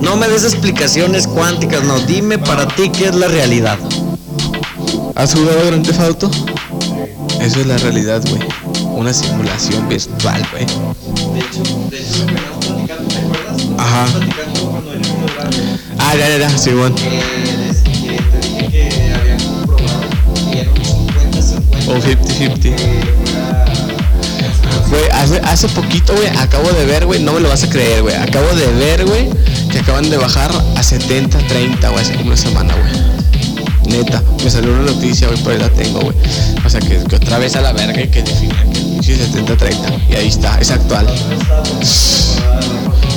[0.03, 1.97] No me des explicaciones cuánticas, no.
[2.01, 3.79] Dime para ti qué es la realidad.
[5.15, 6.29] ¿Has jugado Grand Theft Auto?
[7.39, 8.41] Eso es la realidad, güey.
[8.83, 10.65] Una simulación virtual, güey.
[10.65, 12.27] De hecho, de hecho,
[12.59, 13.61] platicando, ¿te acuerdas?
[13.77, 14.05] Ajá.
[14.05, 15.01] Platicando cuando el
[15.99, 16.95] Ah, ya, ya, ya, sí, bueno.
[21.87, 23.32] O 50-50.
[24.93, 28.03] Güey, hace, hace poquito, güey, acabo de ver, güey, no me lo vas a creer,
[28.03, 28.13] güey.
[28.13, 29.27] Acabo de ver, güey,
[29.71, 33.97] que acaban de bajar a 70-30, güey, hace como una semana, güey.
[33.97, 36.15] Neta, me salió una noticia, güey, por ahí la tengo, güey.
[36.63, 40.11] O sea, que, que otra vez a la verga y que que el pinche 70-30.
[40.11, 41.07] Y ahí está, es actual.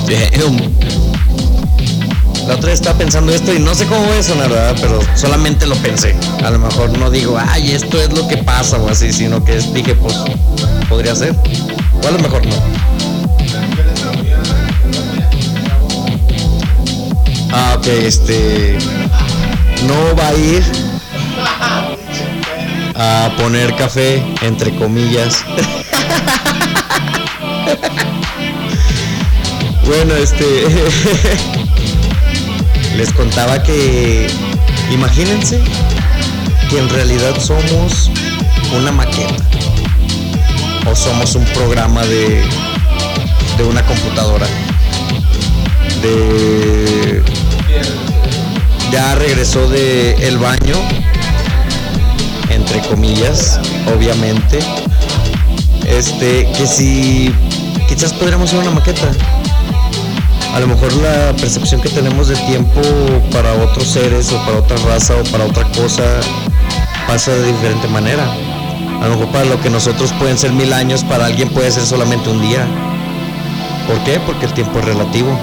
[0.06, 0.56] Damn.
[2.46, 4.76] La otra vez estaba pensando esto y no sé cómo voy a sonar, ¿verdad?
[4.80, 6.14] Pero solamente lo pensé.
[6.44, 9.58] A lo mejor no digo, ay, esto es lo que pasa o así, sino que
[9.58, 10.14] dije, pues,
[10.88, 11.34] podría ser.
[12.04, 12.54] O a lo mejor no.
[17.52, 18.78] Ah, ok, este.
[19.88, 20.62] No va a ir
[22.94, 25.44] a poner café, entre comillas.
[29.84, 30.64] bueno, este.
[32.96, 34.26] Les contaba que.
[34.90, 35.60] Imagínense
[36.70, 38.10] que en realidad somos
[38.74, 39.36] una maqueta.
[40.90, 42.42] O somos un programa de.
[43.58, 44.46] de una computadora.
[46.00, 47.22] De.
[48.90, 50.76] Ya regresó de el baño.
[52.48, 53.60] Entre comillas,
[53.94, 54.58] obviamente.
[55.86, 57.30] Este, que si
[57.88, 59.10] quizás podríamos ser una maqueta.
[60.54, 62.80] A lo mejor la percepción que tenemos de tiempo
[63.30, 66.02] para otros seres o para otra raza o para otra cosa
[67.06, 68.24] pasa de diferente manera.
[69.00, 71.84] A lo mejor para lo que nosotros pueden ser mil años, para alguien puede ser
[71.84, 72.66] solamente un día.
[73.86, 74.18] ¿Por qué?
[74.20, 75.38] Porque el tiempo es relativo.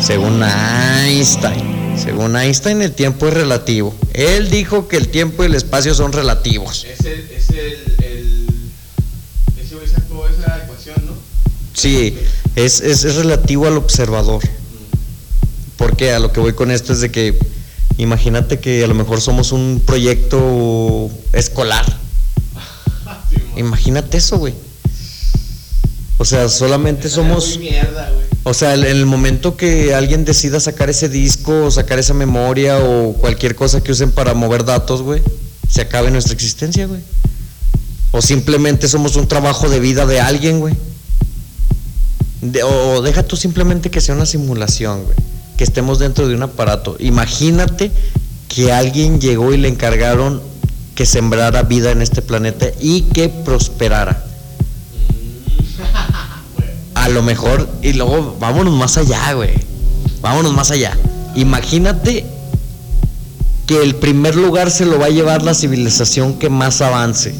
[0.00, 1.96] Según Einstein.
[1.96, 3.94] Según Einstein el tiempo es relativo.
[4.12, 6.84] Él dijo que el tiempo y el espacio son relativos.
[6.84, 8.46] Es el, es el, el,
[9.58, 9.98] ese esa
[10.62, 11.12] ecuación, ¿no?
[11.72, 12.18] Sí,
[12.56, 14.42] es, es, es relativo al observador.
[15.76, 17.38] Porque a lo que voy con esto es de que
[17.98, 21.84] imagínate que a lo mejor somos un proyecto escolar.
[23.56, 24.54] Imagínate eso, güey.
[26.18, 27.58] O sea, solamente somos...
[28.42, 32.78] O sea, en el momento que alguien decida sacar ese disco o sacar esa memoria
[32.78, 35.20] o cualquier cosa que usen para mover datos, güey,
[35.68, 37.00] se acabe nuestra existencia, güey.
[38.12, 40.74] O simplemente somos un trabajo de vida de alguien, güey.
[42.40, 45.16] De- o deja tú simplemente que sea una simulación, güey.
[45.56, 46.96] Que estemos dentro de un aparato.
[46.98, 47.90] Imagínate
[48.48, 50.40] que alguien llegó y le encargaron
[50.94, 54.24] que sembrara vida en este planeta y que prosperara.
[56.94, 59.50] A lo mejor, y luego vámonos más allá, güey.
[60.20, 60.96] Vámonos más allá.
[61.34, 62.24] Imagínate
[63.66, 67.34] que el primer lugar se lo va a llevar la civilización que más avance.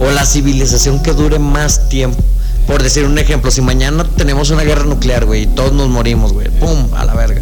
[0.00, 2.22] O la civilización que dure más tiempo.
[2.68, 6.34] Por decir un ejemplo, si mañana tenemos una guerra nuclear, güey, y todos nos morimos,
[6.34, 7.40] güey, pum, a la verga.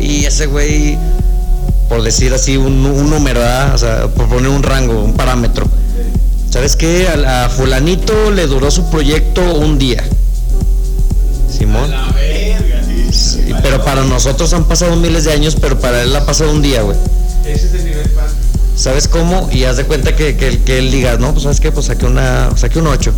[0.00, 0.98] Y ese güey,
[1.88, 3.72] por decir así, un, un número, ¿verdad?
[3.72, 5.66] O sea, por poner un rango, un parámetro.
[6.50, 7.06] ¿Sabes qué?
[7.06, 10.02] A, a fulanito le duró su proyecto un día.
[11.56, 11.88] Simón.
[11.88, 13.12] La verga, sí.
[13.46, 16.62] Sí, pero para nosotros han pasado miles de años, pero para él ha pasado un
[16.62, 16.98] día, güey.
[17.46, 18.10] Ese es el nivel.
[18.76, 19.48] ¿Sabes cómo?
[19.52, 22.06] Y haz de cuenta que, que, que él diga, no, pues sabes qué, pues saqué
[22.06, 23.12] una, saqué un 8.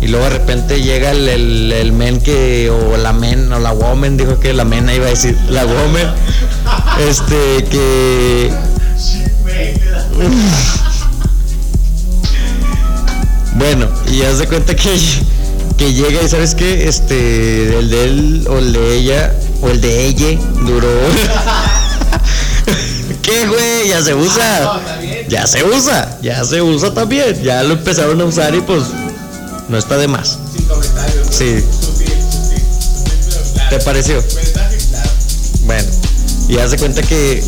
[0.00, 3.72] Y luego de repente llega el, el, el men que, o la men, o la
[3.72, 6.14] woman, dijo que la men iba a decir, la woman,
[7.00, 8.52] este, que,
[13.54, 14.96] bueno, y haz de cuenta que,
[15.76, 19.80] que llega y sabes qué, este, el de él, o el de ella, o el
[19.80, 20.88] de ella, duró.
[23.22, 23.88] ¿Qué, güey?
[23.88, 24.80] Ya se usa.
[25.02, 25.28] bien.
[25.28, 26.18] Ya se usa.
[26.22, 27.42] Ya se usa también.
[27.42, 28.84] Ya lo empezaron a usar y pues
[29.68, 30.38] no está de más.
[30.54, 31.26] Sin comentarios.
[31.30, 31.64] Sí.
[33.70, 34.22] ¿Te pareció?
[35.64, 35.88] Bueno.
[36.48, 37.42] Y haz de cuenta que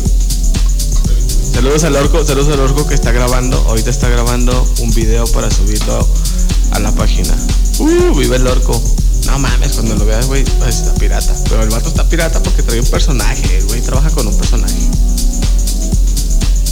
[1.53, 3.57] Saludos al orco, saludos al orco que está grabando.
[3.67, 6.07] Ahorita está grabando un video para subirlo
[6.71, 7.35] a la página.
[7.79, 8.81] Uh, vive el orco.
[9.27, 11.35] No mames, cuando lo veas, güey, pues está pirata.
[11.49, 14.75] Pero el vato está pirata porque trae un personaje, el güey trabaja con un personaje.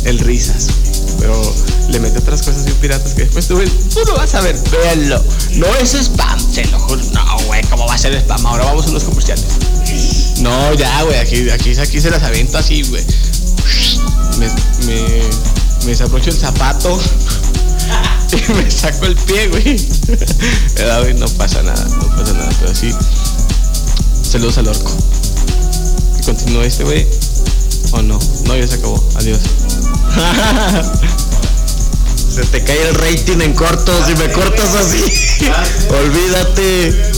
[0.06, 0.99] El risas, güey.
[1.20, 1.56] Pero
[1.90, 4.56] le mete otras cosas bien piratas que después tú, güey, tú lo vas a ver,
[4.72, 5.24] véanlo.
[5.56, 7.02] No es spam, se lo juro.
[7.14, 8.46] No, güey, ¿cómo va a ser spam?
[8.46, 9.46] Ahora vamos a unos comerciales.
[10.40, 13.04] No, ya, güey, aquí, aquí, aquí se las aviento así, güey.
[14.38, 14.48] Me,
[14.86, 15.22] me,
[15.84, 16.98] me desabrocho el zapato
[18.50, 19.88] y me saco el pie, güey.
[20.76, 22.94] Pero, güey, no pasa nada, no pasa nada, pero sí.
[24.22, 24.92] Saludos al orco.
[26.18, 27.08] Que continúe este, güey.
[27.92, 29.04] O no, no, ya se acabó.
[29.16, 29.40] Adiós.
[32.34, 35.04] se te cae el rating en corto si me cortas así.
[35.90, 37.12] Olvídate.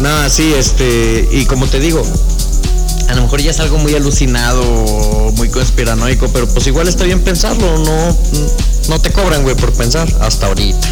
[0.00, 2.02] No, sí, este, y como te digo,
[3.08, 4.62] a lo mejor ya es algo muy alucinado,
[5.36, 8.16] muy conspiranoico, pero pues igual está bien pensarlo, no,
[8.88, 10.88] no te cobran, güey, por pensar, hasta ahorita.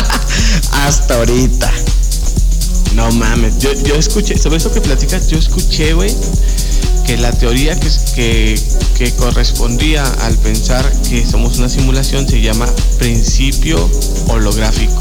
[0.72, 1.72] hasta ahorita.
[2.94, 6.14] No mames, yo, yo escuché, sobre eso que platicas, yo escuché, güey,
[7.06, 8.60] que la teoría que, que,
[8.96, 12.66] que correspondía al pensar que somos una simulación se llama
[12.98, 13.88] principio
[14.28, 14.98] holográfico.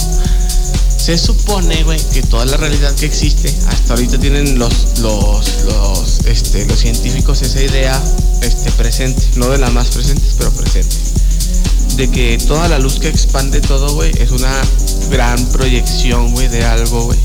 [0.98, 6.20] Se supone, güey, que toda la realidad que existe, hasta ahorita tienen los, los, los,
[6.26, 8.00] este, los científicos esa idea
[8.42, 10.96] este, presente, no de las más presentes, pero presente.
[11.96, 14.54] De que toda la luz que expande todo, güey, es una
[15.10, 17.20] gran proyección, güey, de algo, güey,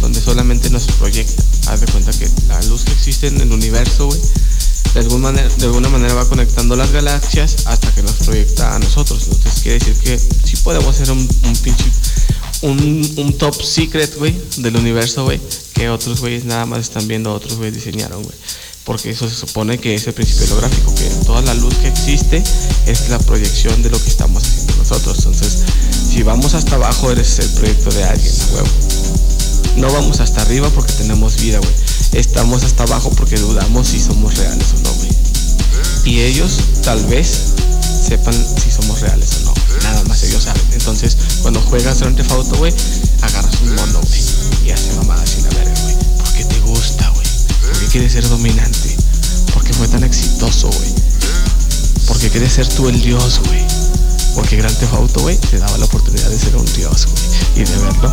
[0.00, 1.42] donde solamente nos proyecta.
[1.68, 4.20] Haz de cuenta que la luz que existe en el universo, güey,
[4.94, 8.78] de, algún manera, de alguna manera va conectando las galaxias hasta que nos proyecta a
[8.78, 9.28] nosotros.
[9.30, 11.84] Entonces quiere decir que sí podemos ser un, un pinche
[12.62, 15.40] un, top secret, güey, del universo, güey,
[15.74, 18.34] que otros güeyes nada más están viendo, otros güeyes diseñaron, güey.
[18.84, 22.42] Porque eso se supone que es el principio holográfico, que toda la luz que existe
[22.86, 25.18] es la proyección de lo que estamos haciendo nosotros.
[25.18, 25.64] Entonces,
[26.10, 28.97] si vamos hasta abajo, eres el proyecto de alguien, huevo.
[29.78, 31.72] No vamos hasta arriba porque tenemos vida, güey.
[32.12, 35.08] Estamos hasta abajo porque dudamos si somos reales o no, güey.
[36.04, 37.54] Y ellos tal vez
[38.08, 39.54] sepan si somos reales o no.
[39.84, 40.62] Nada más ellos saben.
[40.72, 42.74] Entonces, cuando juegas Grand Theft güey,
[43.22, 44.20] agarras un mono, güey.
[44.66, 45.96] Y hace mamadas sin la verga, güey.
[46.24, 47.26] Porque te gusta, güey.
[47.70, 48.96] Porque quieres ser dominante.
[49.54, 50.90] Porque fue tan exitoso, güey.
[52.08, 53.77] Porque quieres ser tú el dios, güey.
[54.34, 57.62] Porque Grand Theft Auto, güey, te daba la oportunidad de ser un dios, güey.
[57.62, 58.12] Y de verlo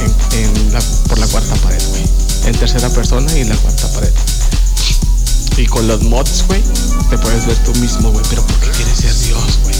[0.00, 0.72] en,
[1.08, 2.02] por la cuarta pared, güey.
[2.46, 4.12] En tercera persona y en la cuarta pared.
[5.56, 6.62] Y con los mods, güey,
[7.10, 8.24] te puedes ver tú mismo, güey.
[8.28, 9.74] Pero porque quieres ser Dios, güey.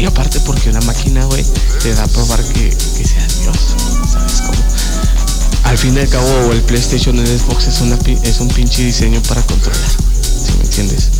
[0.00, 1.44] Y aparte porque una máquina, güey,
[1.82, 3.56] te da a probar que, que seas Dios.
[4.10, 4.58] ¿Sabes cómo?
[5.64, 9.22] Al fin y al cabo, el PlayStation en Xbox es, una, es un pinche diseño
[9.22, 10.22] para controlar, güey.
[10.22, 11.10] ¿Sí me entiendes?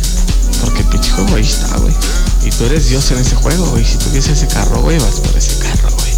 [0.61, 1.93] Porque pinche juego está, güey.
[2.43, 3.85] Y tú eres Dios en ese juego, güey.
[3.85, 6.11] Si tú quieres ese carro, güey, vas por ese carro, güey.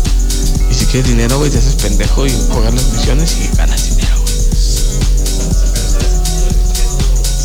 [0.69, 4.21] Y si quieres dinero, güey, te haces pendejo y juegas las misiones y ganas dinero,
[4.21, 4.35] güey.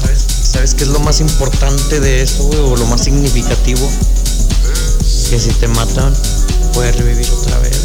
[0.00, 2.60] ¿Sabes, ¿Sabes qué es lo más importante de eso, güey?
[2.60, 3.88] O lo más significativo.
[5.30, 6.12] Que si te matan,
[6.74, 7.78] puedes revivir otra vez.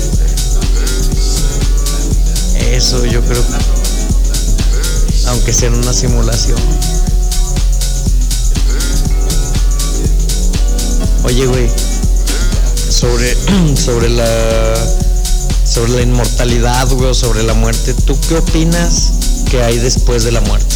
[2.71, 3.43] Eso yo creo.
[5.27, 6.59] Aunque sea en una simulación.
[11.23, 11.69] Oye, güey,
[12.89, 13.35] sobre,
[13.75, 14.25] sobre la
[15.65, 19.11] sobre la inmortalidad, güey, o sobre la muerte, ¿tú qué opinas
[19.49, 20.75] que hay después de la muerte?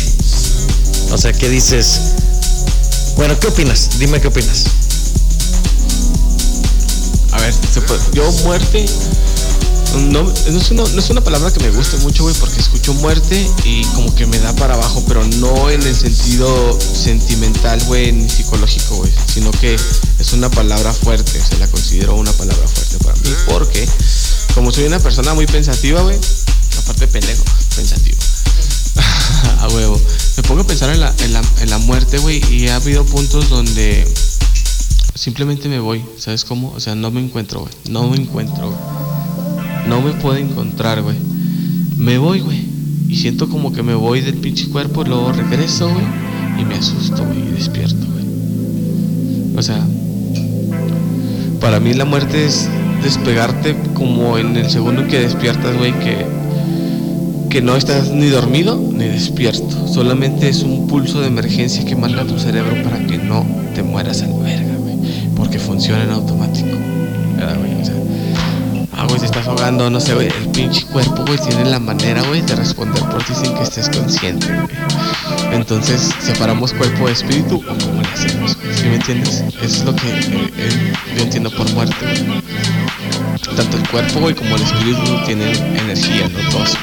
[1.12, 2.00] O sea, ¿qué dices?
[3.16, 3.98] Bueno, ¿qué opinas?
[4.00, 4.66] Dime qué opinas.
[7.32, 8.86] A ver, se puede- yo muerte.
[9.94, 12.94] No, no es una, no es una palabra que me guste mucho, güey, porque escucho
[12.96, 18.12] muerte y como que me da para abajo, pero no en el sentido sentimental, güey,
[18.14, 22.98] ni psicológico, güey, sino que es una palabra fuerte, se la considero una palabra fuerte
[23.04, 23.88] para mí, porque
[24.56, 26.18] como soy una persona muy pensativa, güey,
[26.80, 27.44] aparte de pendejo,
[27.76, 28.18] pensativo.
[29.60, 30.00] a huevo.
[30.38, 33.06] Me pongo a pensar en la, en la, en la muerte, güey, y ha habido
[33.06, 34.08] puntos donde
[35.16, 36.72] simplemente me voy, ¿sabes cómo?
[36.72, 37.74] O sea, no me encuentro, güey.
[37.90, 39.01] No me encuentro, güey.
[39.92, 41.18] No me puedo encontrar, güey.
[41.98, 42.62] Me voy, güey.
[43.10, 46.06] Y siento como que me voy del pinche cuerpo y luego regreso, güey.
[46.58, 49.58] Y me asusto, güey, y despierto, güey.
[49.58, 49.86] O sea,
[51.60, 52.70] para mí la muerte es
[53.04, 56.26] despegarte como en el segundo que despiertas, güey, que,
[57.50, 59.90] que no estás ni dormido ni despierto.
[59.90, 64.22] Solamente es un pulso de emergencia que manda tu cerebro para que no te mueras
[64.22, 64.96] al verga, güey.
[65.36, 66.78] Porque funciona en automático.
[67.82, 68.01] O sea,
[69.02, 70.28] ah, güey, te estás ahogando, no sé, güey.
[70.28, 73.90] El pinche cuerpo, güey, tiene la manera, güey, de responder por ti sin que estés
[73.90, 74.68] consciente, güey.
[75.54, 78.58] Entonces, separamos cuerpo de espíritu o cómo le hacemos.
[78.76, 79.44] ¿Sí me entiendes?
[79.62, 82.42] Eso es lo que eh, eh, yo entiendo por muerte, güey.
[83.56, 86.78] Tanto el cuerpo, güey, como el espíritu tienen energía, los dos.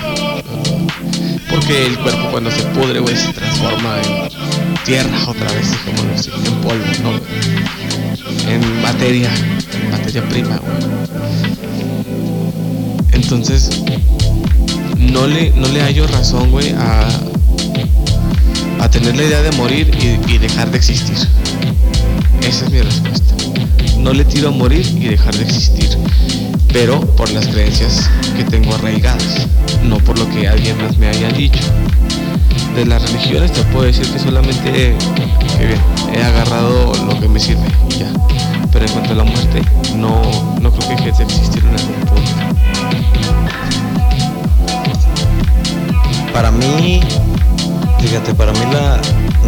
[1.49, 6.33] Porque el cuerpo cuando se pudre, güey, se transforma en tierra otra vez, como decir,
[6.35, 7.21] en polvo, ¿no?
[8.51, 9.31] En materia,
[10.09, 10.77] materia prima, güey.
[13.13, 13.83] Entonces,
[14.97, 17.09] no le, no le hallo razón, güey, a,
[18.81, 21.17] a tener la idea de morir y, y dejar de existir.
[22.41, 23.35] Esa es mi respuesta.
[23.99, 25.91] No le tiro a morir y dejar de existir,
[26.73, 29.47] pero por las creencias que tengo arraigadas,
[29.85, 31.61] no por lo que alguien más me haya dicho.
[32.75, 34.97] De las religiones te puedo decir que solamente
[35.59, 35.81] que bien,
[36.15, 38.13] he agarrado lo que me sirve y ya.
[38.71, 39.63] Pero en cuanto a la muerte,
[39.97, 40.23] no,
[40.61, 42.31] no creo que deje de existir en algún punto.
[46.33, 47.01] Para mí,
[48.01, 49.01] fíjate, para mí la,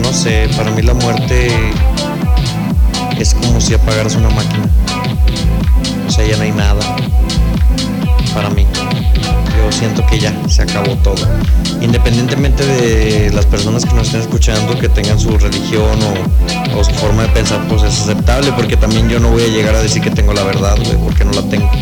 [0.03, 1.51] no sé, para mí la muerte
[3.19, 4.69] es como si apagaras una máquina.
[6.09, 6.97] O sea, ya no hay nada.
[8.35, 8.67] Para mí.
[9.57, 11.27] Yo siento que ya se acabó todo.
[11.81, 15.99] Independientemente de las personas que nos estén escuchando, que tengan su religión
[16.77, 19.75] o, su forma de pensar, pues es aceptable, porque también yo no voy a llegar
[19.75, 21.71] a decir que tengo la verdad, güey, porque no la tengo.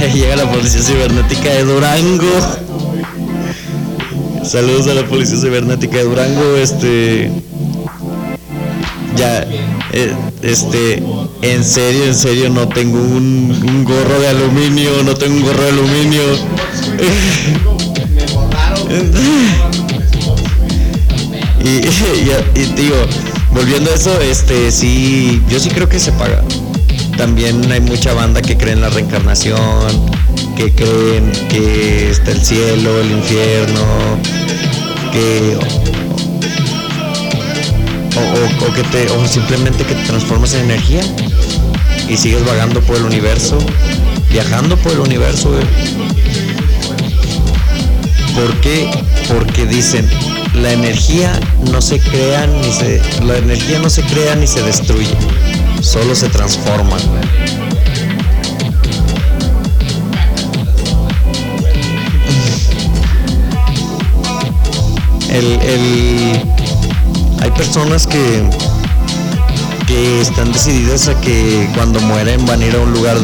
[0.00, 2.26] Ya llega la policía cibernética de Durango.
[4.42, 7.30] Saludos a la policía cibernética de Durango, este
[9.16, 9.46] ya
[9.96, 11.00] eh, este
[11.42, 15.62] en serio, en serio no tengo un, un gorro de aluminio, no tengo un gorro
[15.62, 16.22] de aluminio.
[21.60, 21.68] y,
[22.60, 22.96] y, digo,
[23.52, 26.42] volviendo a eso, este sí, yo sí creo que se paga.
[27.16, 30.10] También hay mucha banda que cree en la reencarnación,
[30.56, 33.84] que creen que está el cielo, el infierno,
[38.16, 41.02] o, o- que te o simplemente que te transformas en energía
[42.08, 43.58] y sigues vagando por el universo,
[44.30, 45.50] viajando por el universo.
[45.50, 45.64] güey.
[48.34, 48.90] ¿Por qué?
[49.28, 50.08] Porque dicen
[50.54, 51.38] la energía
[51.72, 55.10] no se crea ni se la energía no se crea ni se destruye,
[55.80, 56.96] solo se transforma.
[65.30, 66.63] El, el-
[67.44, 68.42] hay personas que
[69.86, 73.18] que están decididas a que cuando mueren van a ir a un lugar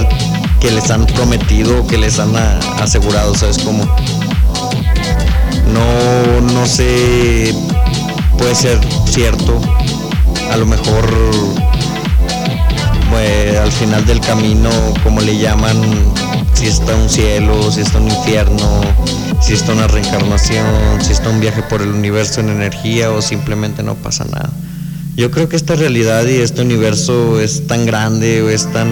[0.60, 3.82] que les han prometido, que les han asegurado, ¿sabes cómo?
[5.72, 7.54] No, no sé,
[8.36, 9.58] puede ser cierto,
[10.52, 11.08] a lo mejor
[13.08, 14.70] pues, al final del camino,
[15.02, 15.80] como le llaman,
[16.52, 18.82] si está un cielo, si está un infierno,
[19.50, 23.82] si está una reencarnación, si está un viaje por el universo en energía o simplemente
[23.82, 24.48] no pasa nada.
[25.16, 28.86] Yo creo que esta realidad y este universo es tan grande o es tan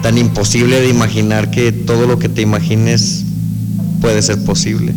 [0.00, 3.26] tan imposible de imaginar que todo lo que te imagines
[4.00, 4.94] puede ser posible.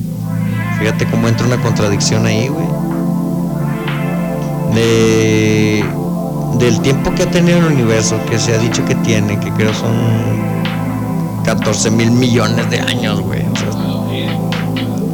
[0.79, 2.67] Fíjate cómo entra una contradicción ahí, güey.
[4.73, 5.83] De
[6.59, 9.73] del tiempo que ha tenido el universo, que se ha dicho que tiene, que creo
[9.73, 9.91] son
[11.43, 13.41] 14 mil millones de años, güey.
[13.41, 13.72] O sea,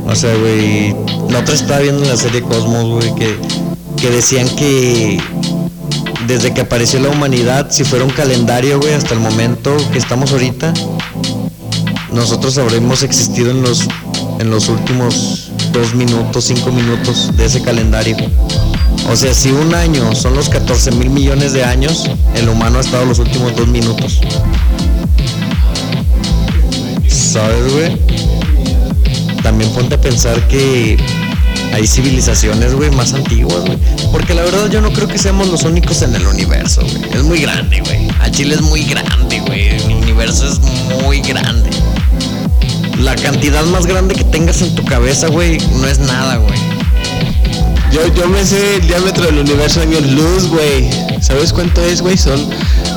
[0.10, 0.95] o sea, güey,
[1.30, 3.38] la otra estaba viendo en la serie Cosmos, güey, que,
[3.97, 5.22] que decían que
[6.28, 10.32] desde que apareció la humanidad, si fuera un calendario, güey, hasta el momento que estamos
[10.32, 10.74] ahorita,
[12.12, 13.88] nosotros habremos existido en los,
[14.39, 18.18] en los últimos dos minutos, cinco minutos de ese calendario.
[19.12, 22.82] O sea, si un año son los 14 mil millones de años, el humano ha
[22.82, 24.22] estado los últimos dos minutos.
[27.07, 28.59] ¿Sabes, güey?
[29.44, 30.98] También ponte a pensar que
[31.74, 33.78] hay civilizaciones, güey, más antiguas, güey.
[34.12, 37.14] Porque la verdad yo no creo que seamos los únicos en el universo, güey.
[37.14, 38.08] Es muy grande, güey.
[38.20, 39.68] A Chile es muy grande, güey.
[39.70, 40.60] El universo es
[41.04, 41.70] muy grande.
[43.00, 46.60] La cantidad más grande que tengas en tu cabeza, güey, no es nada, güey.
[47.92, 50.90] Yo, yo me sé el diámetro del universo años luz, güey.
[51.22, 52.18] ¿Sabes cuánto es, güey?
[52.18, 52.40] Son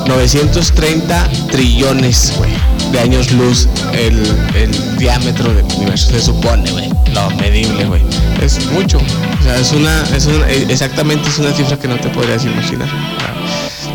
[0.07, 2.51] 930 trillones, güey,
[2.93, 4.23] de años luz el,
[4.55, 6.11] el diámetro del universo.
[6.11, 6.89] Se supone, güey.
[7.13, 8.03] Lo medible, güey.
[8.41, 8.97] Es mucho.
[8.97, 12.45] O sea, es una, es una, eh, exactamente es una cifra que no te podrías
[12.45, 12.87] imaginar.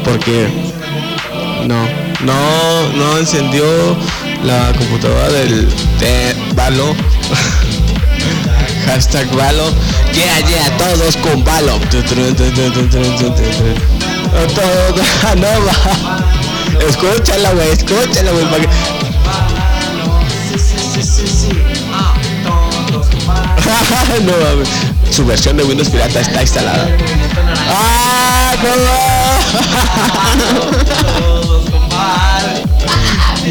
[0.04, 0.48] Porque
[1.66, 1.88] no,
[2.24, 3.64] no, no encendió
[4.44, 5.68] la computadora del
[6.56, 6.94] de.
[8.86, 9.70] Hashtag Valo.
[10.12, 11.78] Yeah, yeah, todos con Valo.
[14.54, 14.96] Todo,
[15.36, 15.48] no.
[16.88, 18.44] Escúchala, güey, escúchala, güey.
[24.24, 24.32] no.
[25.12, 26.86] Su versión de Windows Pirata está instalada.
[27.68, 28.68] ¡Ah, no!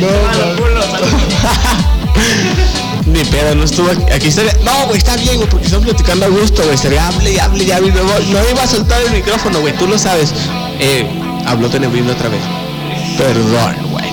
[0.08, 0.08] No,
[3.08, 4.04] Ni pedo, no estuvo aquí.
[4.14, 4.54] aquí estaría.
[4.64, 6.76] No, güey, está bien, güey, porque estamos platicando a gusto, güey.
[6.76, 7.92] Estaría hable y hable y hable.
[7.92, 10.32] No, no iba a soltar el micrófono, güey, tú lo sabes.
[10.80, 11.08] Eh,
[11.48, 12.42] habló Tenebrino otra vez.
[13.18, 14.10] Perdón, güey.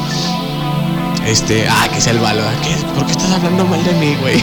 [1.27, 2.53] Este, ah, que sea el valor.
[2.95, 4.43] ¿Por qué estás hablando mal de mí, güey?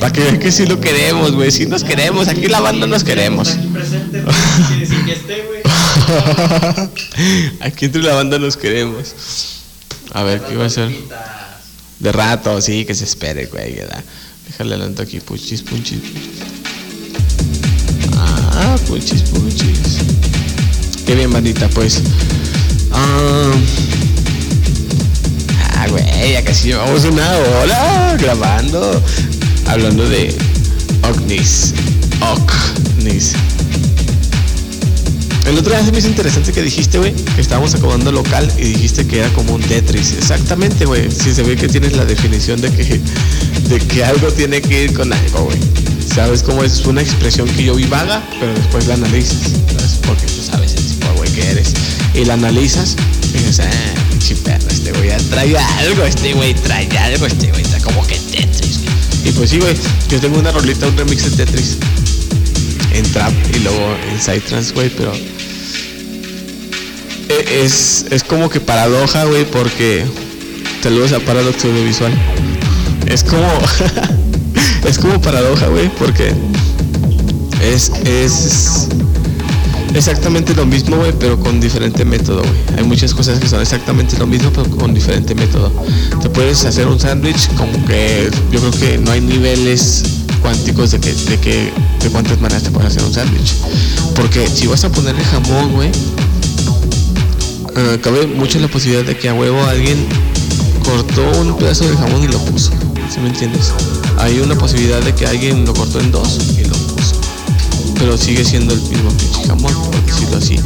[0.00, 1.50] Para que vean que sí lo queremos, güey.
[1.50, 2.28] Sí nos queremos.
[2.28, 3.48] Aquí la banda nos queremos.
[7.60, 9.14] Aquí entre la banda nos queremos.
[10.12, 10.90] A ver, ¿qué va a ser?
[12.00, 13.76] De rato, sí, que se espere, güey.
[14.46, 16.00] Déjale adelanto aquí, puchis, punchis.
[18.56, 19.98] Ah, puchis, puchis.
[21.06, 22.02] Qué bien, bandita, pues.
[22.92, 23.50] Ah,
[25.76, 29.02] ah, güey, ya casi llevamos una hora grabando.
[29.66, 30.34] Hablando de
[31.02, 31.74] ovnis.
[32.20, 33.34] Ovnis.
[35.46, 38.64] El otro día se me hizo interesante que dijiste, güey, que estábamos acomodando local y
[38.64, 40.14] dijiste que era como un Tetris.
[40.14, 41.10] Exactamente, güey.
[41.10, 43.00] Si se ve que tienes la definición de que,
[43.68, 45.83] de que algo tiene que ir con algo, güey.
[46.14, 46.84] ¿Sabes cómo es?
[46.86, 49.36] una expresión que yo vi vaga, pero después la analizas.
[50.06, 51.72] Porque tú sabes el tipo de güey que eres.
[52.14, 52.96] Y la analizas
[53.34, 53.70] y dices, ah,
[54.10, 58.16] pinche perro, este güey trae algo, este güey trae algo, este güey está como que
[58.16, 58.80] Tetris.
[59.24, 59.74] Y pues sí, güey,
[60.08, 61.78] yo tengo una rolita, un remix de Tetris
[62.92, 65.12] en trap y luego en Psytrance, güey, pero
[67.28, 70.04] e- es, es como que paradoja, güey, porque
[70.82, 72.12] saludos a Paradox Audiovisual.
[73.08, 73.48] Es como
[74.86, 76.32] es como paradoja, güey, porque
[77.62, 78.88] es es
[79.94, 82.78] exactamente lo mismo, güey, pero con diferente método, güey.
[82.78, 85.72] Hay muchas cosas que son exactamente lo mismo, pero con diferente método.
[86.20, 90.02] Te puedes hacer un sándwich como que yo creo que no hay niveles
[90.42, 93.54] cuánticos de que, de que de cuántas maneras te puedes hacer un sándwich.
[94.14, 95.90] Porque si vas a ponerle jamón, güey,
[97.76, 100.06] eh, cabe mucho la posibilidad de que a huevo alguien
[100.84, 102.70] cortó un pedazo de jamón y lo puso.
[103.12, 103.72] ¿Sí me entiendes?
[104.18, 107.16] Hay una posibilidad de que alguien lo cortó en dos y lo puso.
[107.98, 110.58] Pero sigue siendo el mismo pinche jamón, por decirlo así.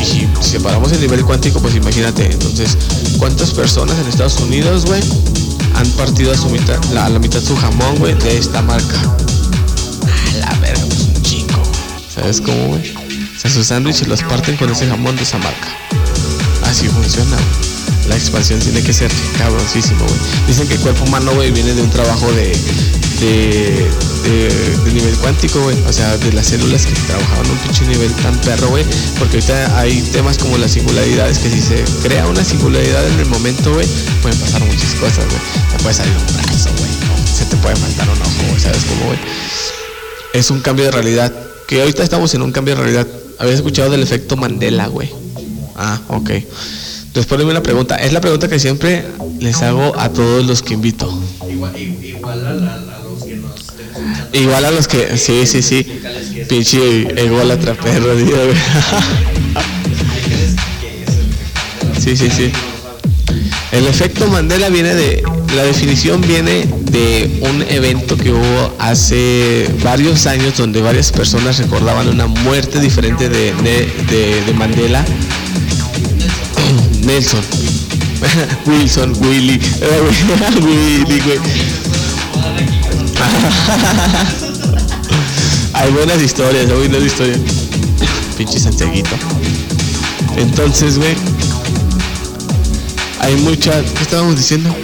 [0.00, 2.76] Y si separamos el nivel cuántico, pues imagínate, entonces,
[3.18, 5.02] ¿cuántas personas en Estados Unidos, güey,
[5.74, 9.00] han partido a, su mitad, la, a la mitad su jamón, güey, de esta marca?
[9.00, 11.62] A la verga, pues un chingo.
[12.14, 12.94] ¿Sabes cómo, güey?
[12.94, 15.68] O sea, sus sándwiches los parten con ese jamón de esa marca.
[16.64, 17.63] Así funciona, güey.
[18.08, 20.20] La expansión tiene que ser cabroncísimo, güey.
[20.46, 22.52] Dicen que el cuerpo humano, güey, viene de un trabajo de,
[23.20, 23.88] de,
[24.24, 24.48] de,
[24.84, 25.76] de nivel cuántico, güey.
[25.88, 28.84] O sea, de las células que trabajaban un pinche nivel tan perro, güey.
[29.18, 33.26] Porque ahorita hay temas como las singularidades, que si se crea una singularidad en el
[33.26, 33.86] momento, güey,
[34.20, 35.40] pueden pasar muchas cosas, güey.
[35.72, 36.90] Te puede salir un brazo, güey.
[37.34, 38.60] Se te puede faltar un ojo, güey.
[38.60, 39.18] ¿Sabes cómo, güey?
[40.34, 41.32] Es un cambio de realidad.
[41.66, 43.06] Que ahorita estamos en un cambio de realidad.
[43.38, 45.10] Habías escuchado del efecto Mandela, güey.
[45.74, 46.30] Ah, ok.
[47.14, 47.96] Después de una pregunta.
[47.96, 49.04] Es la pregunta que siempre
[49.40, 51.08] les hago a todos los que invito.
[51.48, 53.52] Igual, a, a los que nos.
[54.32, 55.16] Igual a los que.
[55.16, 55.86] Sí, sí, sí.
[55.86, 56.78] Es- Pinche
[57.24, 58.36] ególatra perro, tío.
[62.00, 62.50] Sí, sí, sí.
[63.72, 65.22] El efecto Mandela viene de,
[65.56, 72.08] la definición viene de un evento que hubo hace varios años donde varias personas recordaban
[72.08, 75.04] una muerte diferente de- de- de Mandela.
[77.04, 77.42] Nelson.
[78.66, 79.58] Wilson, Willy.
[80.62, 81.38] Willy, güey.
[85.74, 87.38] Hay buenas historias, hay buenas historias.
[88.38, 89.16] Pinche Santiaguito.
[90.36, 91.14] Entonces, güey,
[93.20, 93.82] hay mucha.
[93.82, 94.74] ¿Qué estábamos diciendo?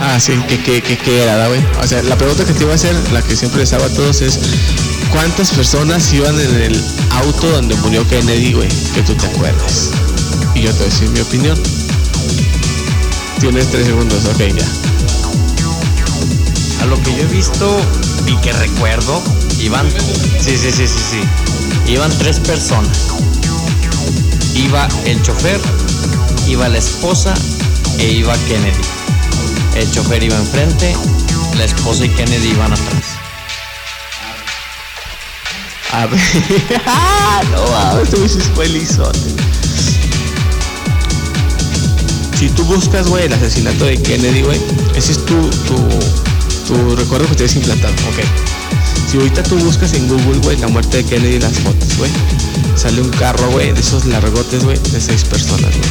[0.00, 1.60] Ah, sí, que, que, que, que era, ¿da, güey?
[1.82, 3.88] O sea, la pregunta que te iba a hacer, la que siempre les hago a
[3.88, 4.38] todos es:
[5.14, 8.68] ¿cuántas personas iban en el auto donde murió Kennedy, güey?
[8.94, 9.90] Que tú te acuerdas.
[10.54, 11.58] Y yo te voy a decir mi opinión.
[13.38, 14.66] Tienes tres segundos, ok, ya.
[16.82, 17.80] A lo que yo he visto
[18.26, 19.22] y que recuerdo,
[19.60, 19.88] iban.
[20.40, 21.92] Sí, sí, sí, sí, sí.
[21.92, 23.06] Iban tres personas.
[24.54, 25.60] Iba el chofer,
[26.48, 27.34] iba la esposa
[27.98, 28.82] e iba Kennedy.
[29.76, 30.94] El chofer iba enfrente,
[31.56, 33.13] la esposa y Kennedy iban atrás.
[35.94, 36.20] A ver.
[36.86, 37.40] ¡Ah!
[37.52, 37.64] no.
[42.36, 44.60] Si tú buscas, güey, el asesinato de Kennedy, güey,
[44.96, 45.76] ese es tu, tu,
[46.66, 48.24] tu recuerdo que tienes implantado, ok.
[49.08, 52.10] Si ahorita tú buscas en Google, güey, la muerte de Kennedy y las fotos, güey,
[52.74, 55.90] sale un carro, güey, de esos largotes, güey, de seis personas, güey.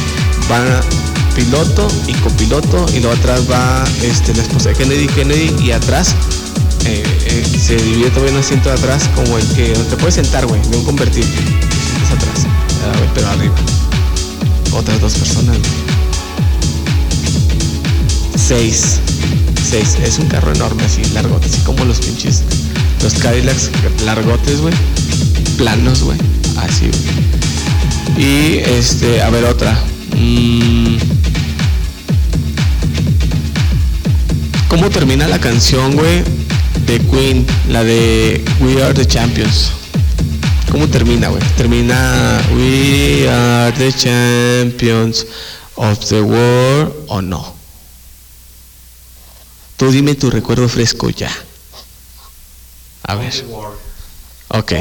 [0.50, 0.82] Van
[1.34, 6.14] piloto y copiloto y luego atrás va este, la esposa de Kennedy, Kennedy y atrás
[6.86, 10.14] eh, eh, se divide todavía un asiento de atrás como el que donde te puedes
[10.14, 11.30] sentar, güey, de un convertible.
[11.30, 13.54] Te sientas atrás, ah, güey, pero arriba.
[14.72, 15.94] Otras dos personas, güey.
[18.36, 19.00] Seis.
[19.68, 19.96] Seis.
[20.02, 22.42] Es un carro enorme así, largote, así como los pinches.
[23.02, 23.70] Los Cadillacs
[24.04, 24.74] largotes, güey.
[25.56, 26.18] Planos, güey.
[26.56, 28.24] Así, güey.
[28.26, 29.78] Y este, a ver otra.
[30.16, 30.96] Mm.
[34.68, 36.43] ¿Cómo termina la canción, güey?
[36.86, 39.70] De Queen, la de We Are the Champions.
[40.70, 41.42] ¿Cómo termina, güey?
[41.56, 45.26] Termina We Are the Champions
[45.76, 47.54] of the World o no.
[49.76, 51.30] Tú dime tu recuerdo fresco ya.
[53.04, 53.32] A ver.
[54.48, 54.72] Ok,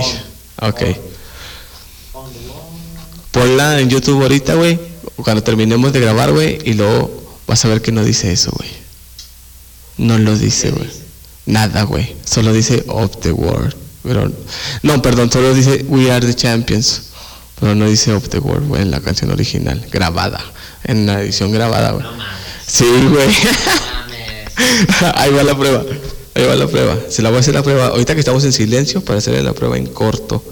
[0.62, 0.82] ok.
[3.32, 4.80] Ponla en YouTube ahorita, güey.
[5.16, 6.60] Cuando terminemos de grabar, güey.
[6.66, 8.70] Y luego vas a ver que no dice eso, güey.
[9.97, 11.03] No lo dice, güey.
[11.45, 12.15] Nada, güey.
[12.25, 13.75] Solo dice of the world.
[14.03, 14.31] Pero,
[14.81, 17.03] no, perdón, solo dice We are the champions.
[17.59, 20.43] Pero no dice of the world, güey, en la canción original, grabada.
[20.83, 22.05] En la edición grabada, güey.
[22.67, 23.29] Sí, güey.
[25.15, 25.83] Ahí va la prueba.
[26.35, 26.97] Ahí va la prueba.
[27.09, 27.87] Se la voy a hacer la prueba.
[27.87, 30.43] Ahorita que estamos en silencio para hacerle la prueba en corto.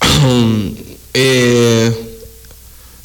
[1.16, 2.03] Eh,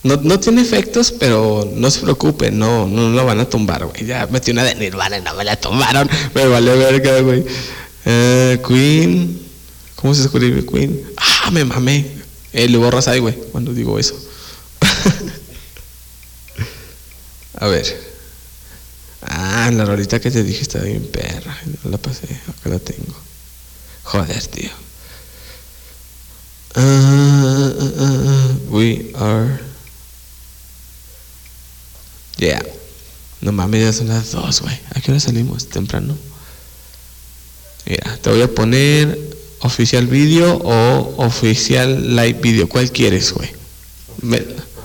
[0.04, 4.06] no, no tiene efectos, pero no se preocupen, no, no lo van a tumbar, güey.
[4.06, 6.10] Ya metí una de Nirvana y no me la tumbaron.
[6.34, 7.46] Me vale verga, güey.
[8.06, 9.48] Eh, Queen.
[9.96, 11.04] ¿Cómo se escribe Queen?
[11.18, 12.06] Ah, me mamé.
[12.54, 14.16] Eh, le borras ahí, güey, cuando digo eso.
[17.60, 18.10] a ver.
[19.22, 21.58] Ah, la rolita que te dije está bien perra.
[21.84, 23.14] No la pasé, acá la tengo.
[24.04, 24.70] Joder, tío.
[26.76, 27.74] Ah,
[28.70, 29.69] we are.
[32.40, 32.64] Yeah.
[33.42, 34.78] No mames, ya son las dos, güey.
[34.96, 35.68] ¿A qué hora salimos?
[35.68, 36.18] Temprano.
[37.86, 39.18] Mira, te voy a poner
[39.60, 42.70] oficial video o oficial live video.
[42.70, 43.50] ¿Cuál quieres, güey?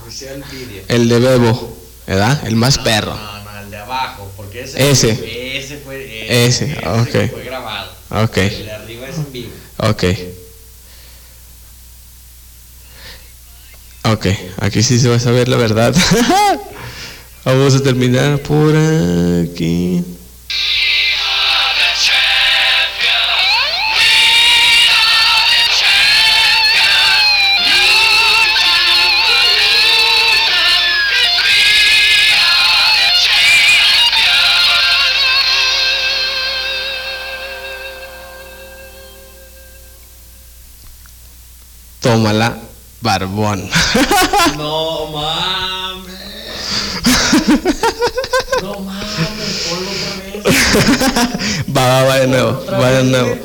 [0.05, 0.83] Oficial vídeo.
[0.89, 1.77] El de Bebo,
[2.09, 2.45] ¿verdad?
[2.47, 3.15] El más perro.
[3.15, 5.59] No, no, el de abajo, porque ese, Ese.
[5.59, 7.31] ese fue Ese, ok.
[7.31, 7.93] fue grabado.
[8.11, 8.37] Ok.
[8.37, 9.53] El de arriba es en vivo.
[9.79, 10.05] Ok.
[14.07, 14.27] Ok,
[14.59, 15.95] aquí sí se va a saber la verdad.
[17.45, 20.03] Vamos a terminar por aquí.
[42.01, 42.57] Tómala,
[43.01, 43.69] barbón.
[44.57, 46.14] No mames.
[48.63, 51.67] No mames, ponlo otra vez.
[51.77, 53.39] va, va, va de nuevo, va de nuevo.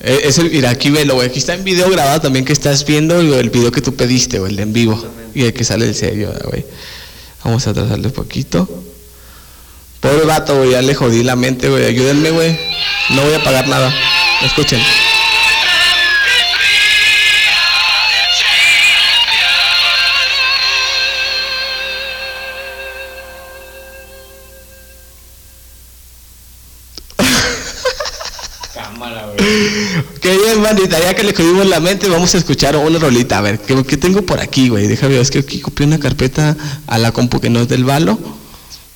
[0.00, 1.28] Eh, Es el, mira, aquí velo, güey.
[1.28, 4.38] Aquí está en video grabado también que estás viendo el el video que tú pediste,
[4.38, 5.04] güey, el de en vivo.
[5.34, 6.64] Y el que sale el serio, güey.
[7.44, 8.68] Vamos a atrasarle un poquito.
[10.00, 11.84] Pobre vato, güey, ya le jodí la mente, güey.
[11.84, 12.58] Ayúdenme, güey.
[13.10, 13.94] No voy a pagar nada.
[14.44, 14.80] Escuchen.
[30.20, 33.38] Qué bien, bandita, ya que le jodimos la mente, vamos a escuchar una rolita.
[33.38, 34.86] A ver, ¿qué, qué tengo por aquí, güey?
[34.86, 37.84] Déjame ver, es que aquí copié una carpeta a la compu que no es del
[37.84, 38.18] balo.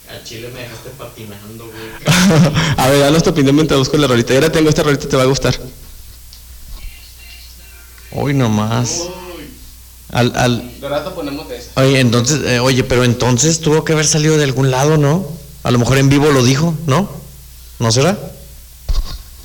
[0.08, 2.52] A Chile me dejaste patinando, güey.
[2.76, 4.32] a ver, dale tu opinión mientras busco la rolita.
[4.32, 5.58] Y ahora tengo esta rolita, te va a gustar.
[8.12, 9.02] Hoy nomás.
[10.12, 11.80] Al, al, De rato ponemos esa.
[11.80, 15.26] oye, entonces, eh, oye, pero entonces tuvo que haber salido de algún lado, ¿no?
[15.64, 17.10] A lo mejor en vivo lo dijo, ¿no?
[17.80, 18.16] ¿No será?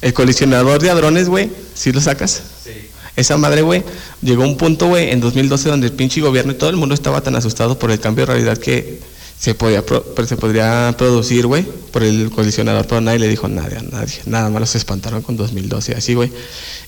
[0.02, 2.42] El colisionador de hadrones, güey, ¿sí lo sacas?
[2.64, 2.72] Sí.
[3.16, 3.84] Esa madre, güey,
[4.22, 6.96] llegó a un punto, güey, en 2012 donde el pinche gobierno y todo el mundo
[6.96, 9.00] estaba tan asustado por el cambio de realidad que
[9.38, 9.84] se podía
[10.28, 14.14] se podría producir, güey, por el colisionador, pero nadie le dijo nadie a nadie.
[14.26, 16.32] Nada más los espantaron con 2012, así, güey.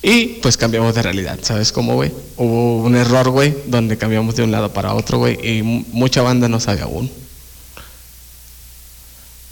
[0.04, 2.12] Y pues cambiamos de realidad, ¿sabes cómo, güey?
[2.38, 6.22] Hubo un error, güey, donde cambiamos de un lado para otro, güey, y mu- mucha
[6.22, 7.10] banda no sabe aún.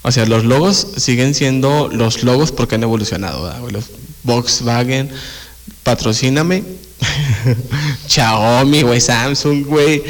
[0.02, 3.68] O sea, los logos siguen siendo los logos porque han evolucionado.
[3.70, 3.84] Los
[4.24, 5.10] Volkswagen,
[5.82, 6.64] patrocíname.
[8.08, 10.02] Xiaomi, güey, Samsung, güey.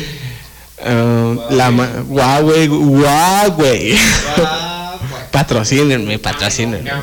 [1.51, 3.99] la ma- Huawei, Huawei.
[5.31, 6.91] Patrocínenme, patrocínenme.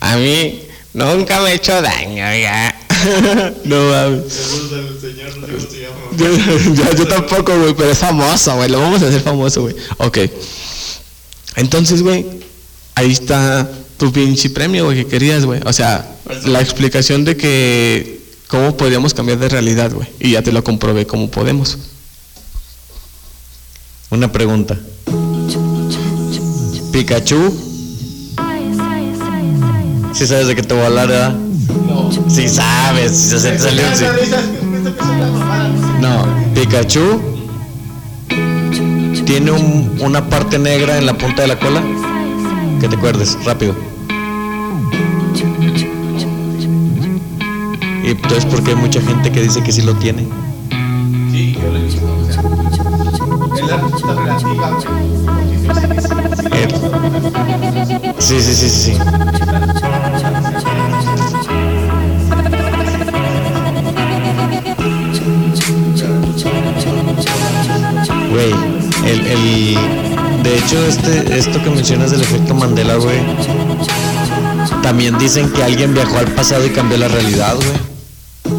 [0.00, 0.62] A mí
[0.94, 2.74] nunca me he hecho daño, ya.
[3.64, 4.22] No mames.
[6.16, 6.26] Yo,
[6.74, 8.68] yo- yo tampoco, güey, pero es famoso, güey.
[8.70, 9.74] Lo vamos a hacer famoso, güey.
[9.98, 10.18] Ok.
[11.56, 12.24] Entonces, güey,
[12.94, 15.60] ahí está tu pinche premio, güey, que querías, güey.
[15.64, 16.08] O sea,
[16.44, 20.08] la explicación de que cómo podríamos cambiar de realidad, güey.
[20.20, 21.78] Y ya te lo comprobé cómo podemos.
[24.10, 24.78] Una pregunta.
[26.92, 27.64] Pikachu.
[30.14, 31.36] Si sabes de qué te voy a hablar, ¿verdad?
[31.86, 32.10] No.
[32.30, 34.04] Si sabes, si se te salió un sí.
[36.00, 37.20] No, Pikachu
[39.24, 41.82] tiene un- una parte negra en la punta de la cola.
[42.80, 43.74] Que te acuerdes, rápido.
[48.04, 50.26] Y entonces, porque hay mucha gente que dice que sí lo tiene?
[51.30, 52.42] Sí, yo lo he visto, o sea.
[53.54, 55.08] Es la respuesta relativa, güey.
[56.52, 56.68] Eh,
[58.18, 58.92] Sí, sí, sí, sí.
[58.94, 58.98] sí.
[68.38, 68.54] Güey,
[69.04, 69.74] el, el,
[70.44, 73.18] de hecho, este, esto que mencionas del efecto Mandela, güey,
[74.80, 78.54] también dicen que alguien viajó al pasado y cambió la realidad, güey.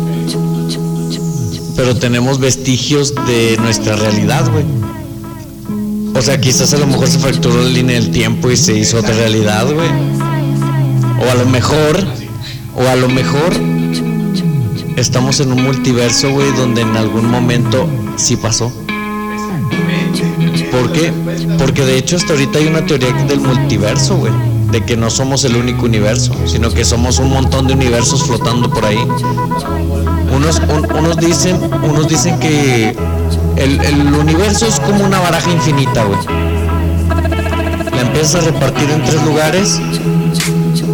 [1.78, 4.66] Pero tenemos vestigios de nuestra realidad, güey.
[6.14, 8.98] O sea, quizás a lo mejor se fracturó la línea del tiempo y se hizo
[8.98, 9.90] otra realidad, güey.
[11.26, 12.06] O a lo mejor,
[12.76, 13.54] o a lo mejor
[14.98, 18.74] estamos en un multiverso, güey, donde en algún momento sí pasó.
[20.90, 21.12] ¿Por qué?
[21.58, 24.32] Porque de hecho hasta ahorita hay una teoría del multiverso, güey.
[24.72, 28.70] De que no somos el único universo, sino que somos un montón de universos flotando
[28.70, 28.98] por ahí.
[30.36, 32.96] Unos, un- unos dicen, unos dicen que
[33.58, 36.20] el, el universo es como una baraja infinita, güey.
[37.96, 39.82] La empiezas a repartir en tres lugares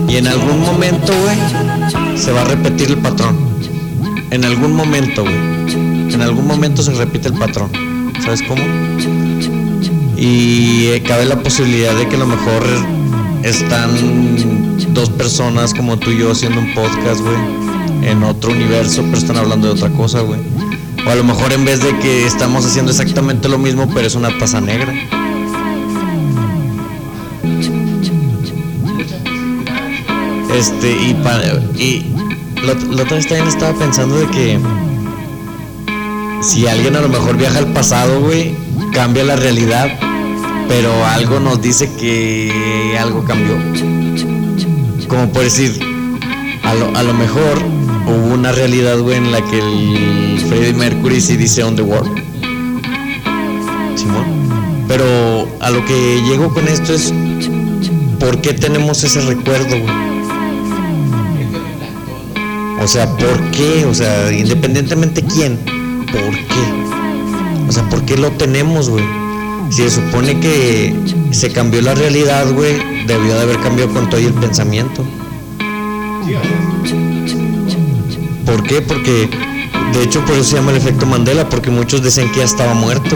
[0.08, 3.38] y en algún momento, güey, se va a repetir el patrón.
[4.32, 5.36] En algún momento, güey.
[6.14, 7.70] En algún momento se repite el patrón.
[8.24, 8.64] ¿Sabes cómo?
[10.28, 12.64] Y eh, cabe la posibilidad de que a lo mejor
[13.44, 13.92] están
[14.96, 17.38] dos personas como tú y yo haciendo un podcast, güey,
[18.10, 20.40] en otro universo, pero están hablando de otra cosa, güey.
[21.06, 24.16] O a lo mejor en vez de que estamos haciendo exactamente lo mismo, pero es
[24.16, 24.92] una taza negra.
[30.58, 31.42] Este, y, pa-
[31.78, 32.06] y
[32.64, 34.60] la, la otra vez también estaba pensando de que
[36.42, 38.56] si alguien a lo mejor viaja al pasado, güey,
[38.94, 39.90] cambia la realidad,
[40.68, 43.56] pero algo nos dice que algo cambió.
[45.08, 45.80] Como por decir,
[46.64, 47.60] a lo, a lo mejor
[48.08, 52.12] hubo una realidad, güey, en la que el Freddie Mercury sí dice on the world.
[53.96, 54.26] Simón.
[54.88, 57.14] Pero a lo que llego con esto es,
[58.20, 60.06] ¿por qué tenemos ese recuerdo, güey?
[62.82, 63.86] O sea, ¿por qué?
[63.86, 65.58] O sea, independientemente quién,
[66.12, 67.68] ¿por qué?
[67.68, 69.25] O sea, ¿por qué lo tenemos, güey?
[69.70, 70.96] Si se supone que
[71.32, 75.04] se cambió la realidad, güey, debió de haber cambiado con todo y el pensamiento.
[78.46, 78.82] ¿Por qué?
[78.82, 79.30] Porque,
[79.94, 82.74] de hecho, por eso se llama el efecto Mandela, porque muchos dicen que ya estaba
[82.74, 83.16] muerto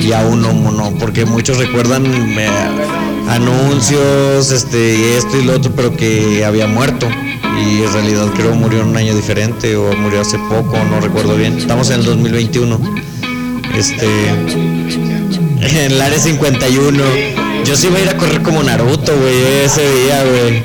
[0.00, 2.48] y aún no, no, porque muchos recuerdan eh,
[3.28, 7.06] anuncios, este, esto y lo otro, pero que había muerto
[7.58, 11.36] y en realidad creo murió en un año diferente o murió hace poco, no recuerdo
[11.36, 11.58] bien.
[11.58, 12.80] Estamos en el 2021.
[13.74, 14.06] Este,
[15.60, 17.02] en el área 51.
[17.64, 20.62] Yo sí iba a ir a correr como Naruto, güey, ese día, güey.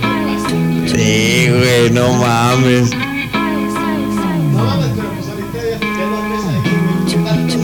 [0.87, 2.91] Sí, güey, no mames.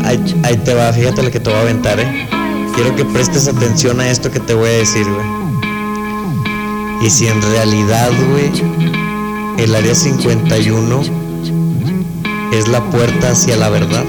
[0.05, 2.30] Ahí, ahí te va, fíjate lo que te voy a aventar, eh.
[2.75, 5.25] Quiero que prestes atención a esto que te voy a decir, güey.
[7.05, 8.51] Y si en realidad, güey,
[9.57, 11.01] el área 51
[12.53, 14.05] es la puerta hacia la verdad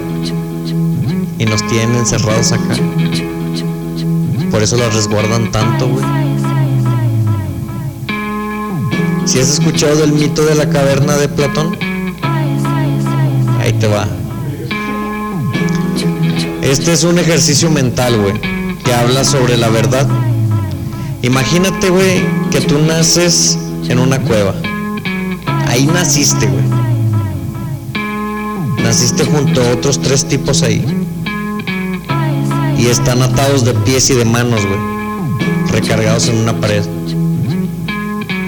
[1.38, 2.76] y nos tienen encerrados acá.
[4.59, 6.04] Por eso la resguardan tanto, güey.
[9.24, 11.78] Si has escuchado del mito de la caverna de Platón,
[13.61, 14.09] ahí te va.
[16.61, 18.34] Este es un ejercicio mental, güey,
[18.82, 20.09] que habla sobre la verdad.
[21.22, 23.56] Imagínate, güey, que tú naces
[23.88, 24.56] en una cueva.
[25.68, 26.64] Ahí naciste, güey.
[28.82, 31.07] Naciste junto a otros tres tipos ahí.
[32.79, 34.79] Y están atados de pies y de manos, güey.
[35.72, 36.85] Recargados en una pared.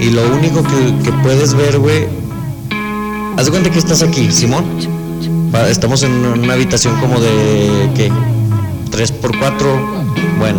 [0.00, 2.06] Y lo único que, puedes ver, güey.
[3.36, 4.64] Haz de cuenta que estás aquí, Simón.
[5.68, 7.90] Estamos en una habitación como de.
[7.94, 8.10] ¿Qué?
[8.90, 10.04] 3 por 4
[10.38, 10.58] Bueno,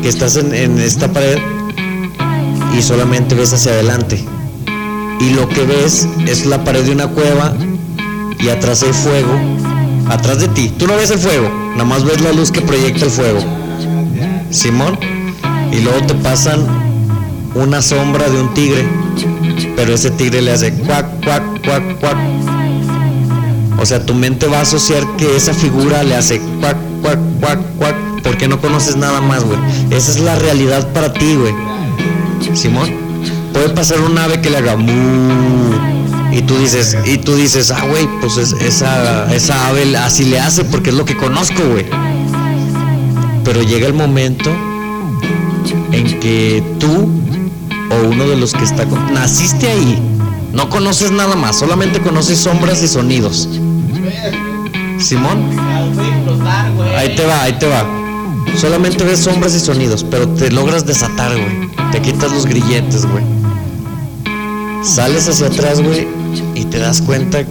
[0.00, 1.38] que estás en, en esta pared
[2.76, 4.24] y solamente ves hacia adelante.
[5.20, 7.54] Y lo que ves es la pared de una cueva
[8.38, 9.71] y atrás hay fuego.
[10.12, 10.70] Atrás de ti.
[10.78, 13.40] Tú no ves el fuego, nada más ves la luz que proyecta el fuego.
[14.50, 14.98] Simón.
[15.72, 16.66] Y luego te pasan
[17.54, 18.86] una sombra de un tigre.
[19.74, 22.18] Pero ese tigre le hace cuac, cuac, cuac, cuac.
[23.80, 27.58] O sea, tu mente va a asociar que esa figura le hace cuac, cuac, cuac,
[27.78, 27.96] cuac.
[28.22, 29.58] Porque no conoces nada más, güey.
[29.90, 31.54] Esa es la realidad para ti, güey.
[32.54, 32.90] Simón.
[33.54, 35.72] Puede pasar un ave que le haga mu.
[36.32, 40.40] Y tú dices, y tú dices, ah, güey, pues es- esa, esa ave así le
[40.40, 41.86] hace porque es lo que conozco, güey.
[43.44, 44.50] Pero llega el momento
[45.92, 47.10] en que tú
[47.90, 49.12] o uno de los que está con...
[49.12, 49.98] Naciste ahí,
[50.54, 53.48] no conoces nada más, solamente conoces sombras y sonidos.
[54.98, 55.50] Simón,
[56.96, 57.84] ahí te va, ahí te va.
[58.56, 61.70] Solamente ves sombras y sonidos, pero te logras desatar, güey.
[61.90, 63.24] Te quitas los grilletes, güey.
[64.84, 66.06] Sales hacia atrás, güey,
[66.54, 67.44] y te das cuenta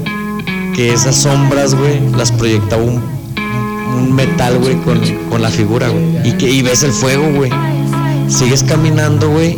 [0.75, 3.01] que esas sombras, güey, las proyectaba un,
[3.97, 6.27] un metal, güey, con, con la figura, güey.
[6.29, 7.51] Y, que, y ves el fuego, güey.
[8.27, 9.57] Sigues caminando, güey,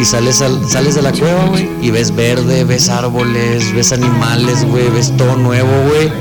[0.00, 4.64] y sales, al- sales de la cueva, güey, y ves verde, ves árboles, ves animales,
[4.66, 6.12] güey, ves todo nuevo, güey.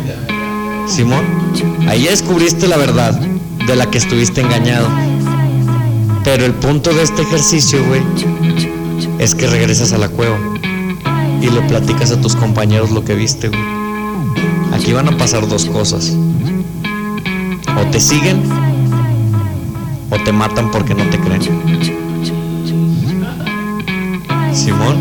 [0.88, 1.26] Simón,
[1.88, 3.14] ahí descubriste la verdad
[3.68, 4.88] de la que estuviste engañado.
[6.24, 8.02] Pero el punto de este ejercicio, güey,
[9.20, 10.38] es que regresas a la cueva
[11.42, 13.62] y le platicas a tus compañeros lo que viste, güey.
[14.74, 16.16] Aquí van a pasar dos cosas.
[17.78, 18.42] O te siguen
[20.10, 21.42] o te matan porque no te creen.
[24.54, 24.98] Simón.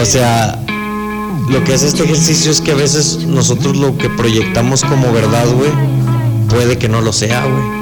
[0.00, 0.58] O sea,
[1.50, 5.46] lo que hace este ejercicio es que a veces nosotros lo que proyectamos como verdad,
[5.54, 5.70] güey,
[6.48, 7.79] puede que no lo sea, güey.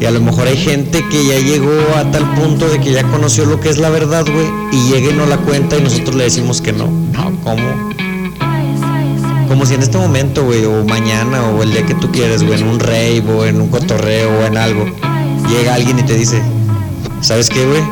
[0.00, 3.04] Y a lo mejor hay gente que ya llegó a tal punto de que ya
[3.04, 6.16] conoció lo que es la verdad, güey, y llega y no la cuenta y nosotros
[6.16, 6.86] le decimos que no.
[6.86, 7.62] No, ¿cómo?
[9.48, 12.60] Como si en este momento, güey, o mañana, o el día que tú quieres, güey,
[12.60, 14.84] en un rave, o en un cotorreo, o en algo,
[15.48, 16.42] llega alguien y te dice,
[17.20, 17.82] ¿sabes qué, güey?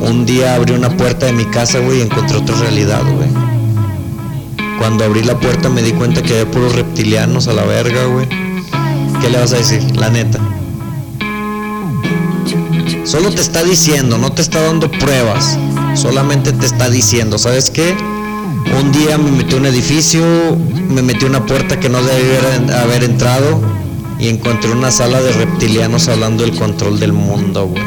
[0.00, 3.28] Un día abrí una puerta de mi casa, güey, y encontré otra realidad, güey.
[4.78, 8.49] Cuando abrí la puerta me di cuenta que había puros reptilianos a la verga, güey.
[9.20, 9.82] ¿Qué le vas a decir?
[9.96, 10.38] La neta.
[13.04, 15.58] Solo te está diciendo, no te está dando pruebas.
[15.94, 17.94] Solamente te está diciendo, ¿sabes qué?
[18.78, 20.22] Un día me metí un edificio,
[20.88, 23.60] me metí una puerta que no debía haber entrado
[24.18, 27.82] y encontré una sala de reptilianos hablando del control del mundo, güey.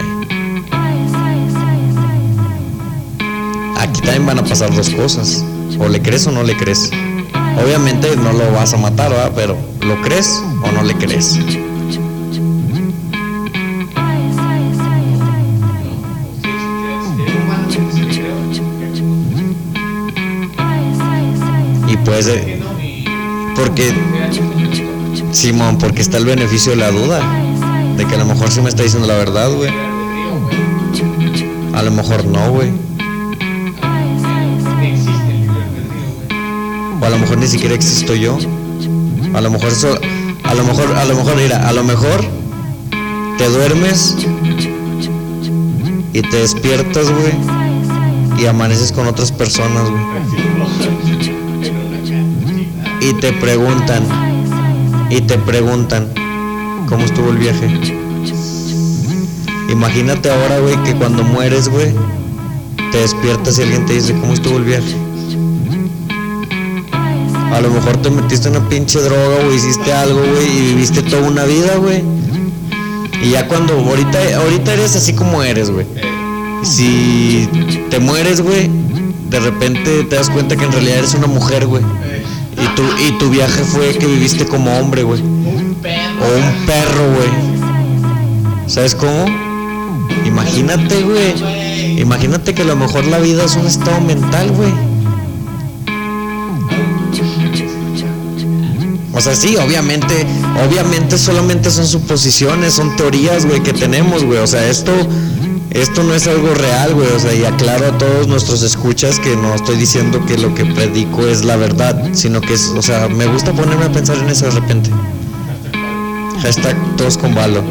[3.78, 5.44] Aquí también van a pasar dos cosas.
[5.80, 6.92] O le crees o no le crees.
[7.62, 9.32] Obviamente no lo vas a matar, ¿verdad?
[9.36, 11.40] Pero ¿lo crees o no le crees?
[21.88, 22.60] Y pues, eh,
[23.56, 23.94] porque,
[25.32, 27.22] Simón, porque está el beneficio de la duda.
[27.96, 29.70] De que a lo mejor sí me está diciendo la verdad, güey.
[31.74, 32.72] A lo mejor no, güey.
[37.04, 38.38] O a lo mejor ni siquiera existo yo.
[39.34, 40.00] A lo mejor eso,
[40.44, 42.24] a lo mejor, a lo mejor, mira, a lo mejor
[43.38, 44.16] te duermes
[46.14, 47.34] y te despiertas, güey,
[48.42, 50.02] y amaneces con otras personas, güey.
[53.02, 54.04] Y te preguntan,
[55.10, 56.08] y te preguntan,
[56.88, 57.68] ¿cómo estuvo el viaje?
[59.70, 61.94] Imagínate ahora, güey, que cuando mueres, güey,
[62.94, 65.13] te despiertas y alguien te dice, ¿cómo estuvo el viaje?
[67.64, 71.46] Lo mejor te metiste una pinche droga, güey, hiciste algo, güey, y viviste toda una
[71.46, 72.04] vida, güey.
[73.22, 75.86] Y ya cuando, ahorita, ahorita eres así como eres, güey.
[76.62, 77.48] Si
[77.90, 78.70] te mueres, güey,
[79.30, 81.84] de repente te das cuenta que en realidad eres una mujer, güey.
[82.62, 85.22] Y tu, y tu viaje fue que viviste como hombre, güey.
[85.22, 88.68] O un perro, güey.
[88.68, 89.26] ¿Sabes cómo?
[90.26, 92.02] Imagínate, güey.
[92.02, 94.93] Imagínate que a lo mejor la vida es un estado mental, güey.
[99.14, 100.26] O sea, sí, obviamente,
[100.68, 104.40] obviamente solamente son suposiciones, son teorías, güey, que tenemos, güey.
[104.40, 104.92] O sea, esto,
[105.70, 107.08] esto no es algo real, güey.
[107.12, 110.66] O sea, y aclaro a todos nuestros escuchas que no estoy diciendo que lo que
[110.66, 114.30] predico es la verdad, sino que es, o sea, me gusta ponerme a pensar en
[114.30, 114.90] eso de repente.
[116.42, 117.64] Hashtag todos con balo.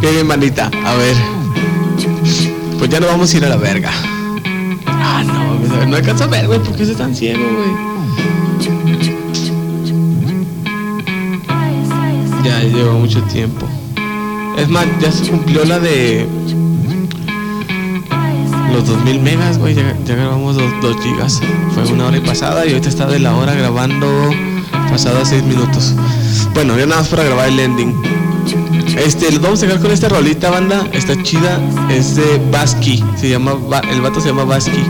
[0.00, 0.70] Qué bien, manita.
[0.86, 1.16] A ver.
[2.78, 3.90] Pues ya no vamos a ir a la verga.
[4.86, 5.39] Ah, no,
[5.86, 6.60] no alcanzo a ver, güey.
[6.60, 7.90] ¿Por qué soy tan ciego, güey?
[12.44, 13.66] Ya lleva mucho tiempo.
[14.56, 16.26] Es más, ya se cumplió la de
[18.72, 19.74] los 2000 megas, güey.
[19.74, 21.40] Ya, ya grabamos 2 gigas.
[21.74, 24.30] Fue una hora y pasada y ahorita está de la hora grabando
[24.90, 25.94] pasada 6 minutos.
[26.54, 27.94] Bueno, ya nada más para grabar el ending.
[28.96, 30.86] Este, vamos a dejar con esta rolita, banda.
[30.92, 31.60] Está chida.
[31.90, 33.02] Es de Basky.
[33.16, 33.56] Se llama,
[33.90, 34.82] el vato se llama Basky.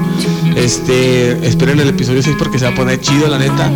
[0.57, 3.71] Este, esperen el episodio 6 porque se va a poner chido, la neta.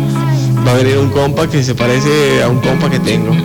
[0.65, 3.35] Va a venir un compa que se parece a un compa que tengo.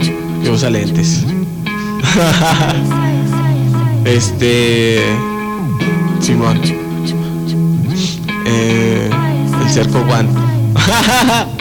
[0.43, 1.25] Que usa lentes.
[4.05, 5.03] este.
[6.21, 6.61] Simón.
[8.47, 9.11] Eh,
[9.63, 10.29] el cerco One.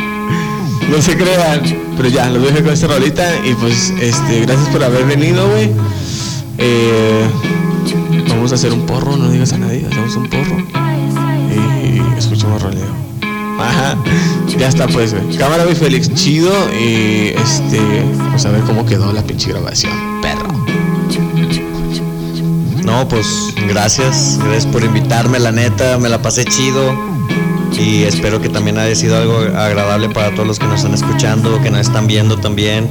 [0.89, 1.61] no se crean.
[1.97, 3.45] Pero ya, los dejo con esta rolita.
[3.45, 5.69] Y pues, este, gracias por haber venido, güey.
[6.57, 7.25] Eh,
[8.29, 10.57] vamos a hacer un porro, no digas a nadie, hacemos un porro.
[11.53, 12.99] Y escuchamos roleo.
[13.59, 13.97] Ajá,
[14.57, 15.37] ya está pues, güey.
[15.37, 16.51] Cámara, güey, Félix, chido.
[16.73, 17.79] Y este,
[18.31, 19.93] pues a ver cómo quedó la pinche grabación.
[20.21, 20.47] Perro.
[22.83, 23.27] No, pues
[23.67, 27.18] gracias, gracias por invitarme, la neta, me la pasé chido
[27.79, 31.61] y espero que también haya sido algo agradable para todos los que nos están escuchando,
[31.61, 32.89] que nos están viendo también.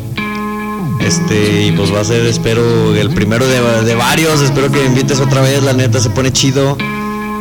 [1.00, 5.20] Este, y pues va a ser, espero, el primero de, de varios, espero que invites
[5.20, 6.76] otra vez, la neta se pone chido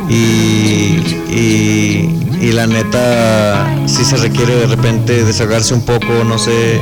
[0.08, 6.80] y, y, y la neta sí se requiere de repente desahogarse un poco, no sé,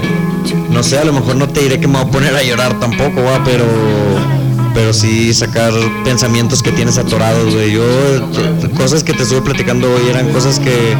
[0.70, 2.78] no sé, a lo mejor no te diré que me voy a poner a llorar
[2.78, 3.64] tampoco, va, pero
[4.76, 5.72] pero sí sacar
[6.04, 7.72] pensamientos que tienes atorados, güey.
[7.72, 7.82] Yo,
[8.76, 10.94] cosas que te estuve platicando hoy eran cosas que,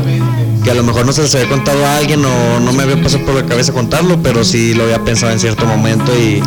[0.65, 3.01] que a lo mejor no se les había contado a alguien o no me había
[3.03, 6.41] pasado por la cabeza contarlo, pero sí lo había pensado en cierto momento y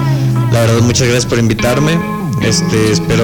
[0.51, 1.99] la verdad muchas gracias por invitarme.
[2.41, 3.23] Este, espero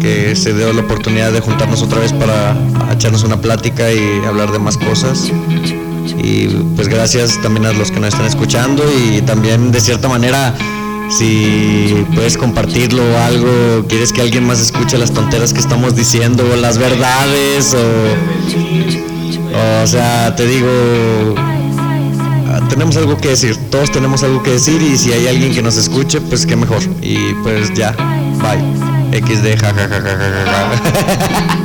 [0.00, 2.56] que se dé la oportunidad de juntarnos otra vez para
[2.90, 5.30] echarnos una plática y hablar de más cosas.
[6.18, 10.56] Y pues gracias también a los que nos están escuchando y también de cierta manera
[11.10, 16.44] si puedes compartirlo o algo, quieres que alguien más escuche las tonteras que estamos diciendo,
[16.52, 18.06] o las verdades o,
[19.82, 20.68] o sea, te digo,
[22.48, 25.62] ah, tenemos algo que decir, todos tenemos algo que decir y si hay alguien que
[25.62, 26.82] nos escuche, pues qué mejor.
[27.02, 27.92] Y pues ya,
[28.40, 28.60] bye.
[29.12, 30.70] XD, ja, ja, ja, ja, ja, ja.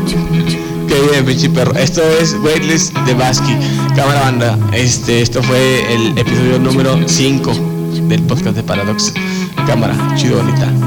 [0.88, 1.74] Qué bien, pinche perro.
[1.74, 3.56] Esto es Weightless de Basky.
[3.96, 4.58] Cámara banda.
[4.74, 9.14] Este, esto fue el episodio número 5 del podcast de Paradox.
[9.68, 10.81] Cámara, chido bonita.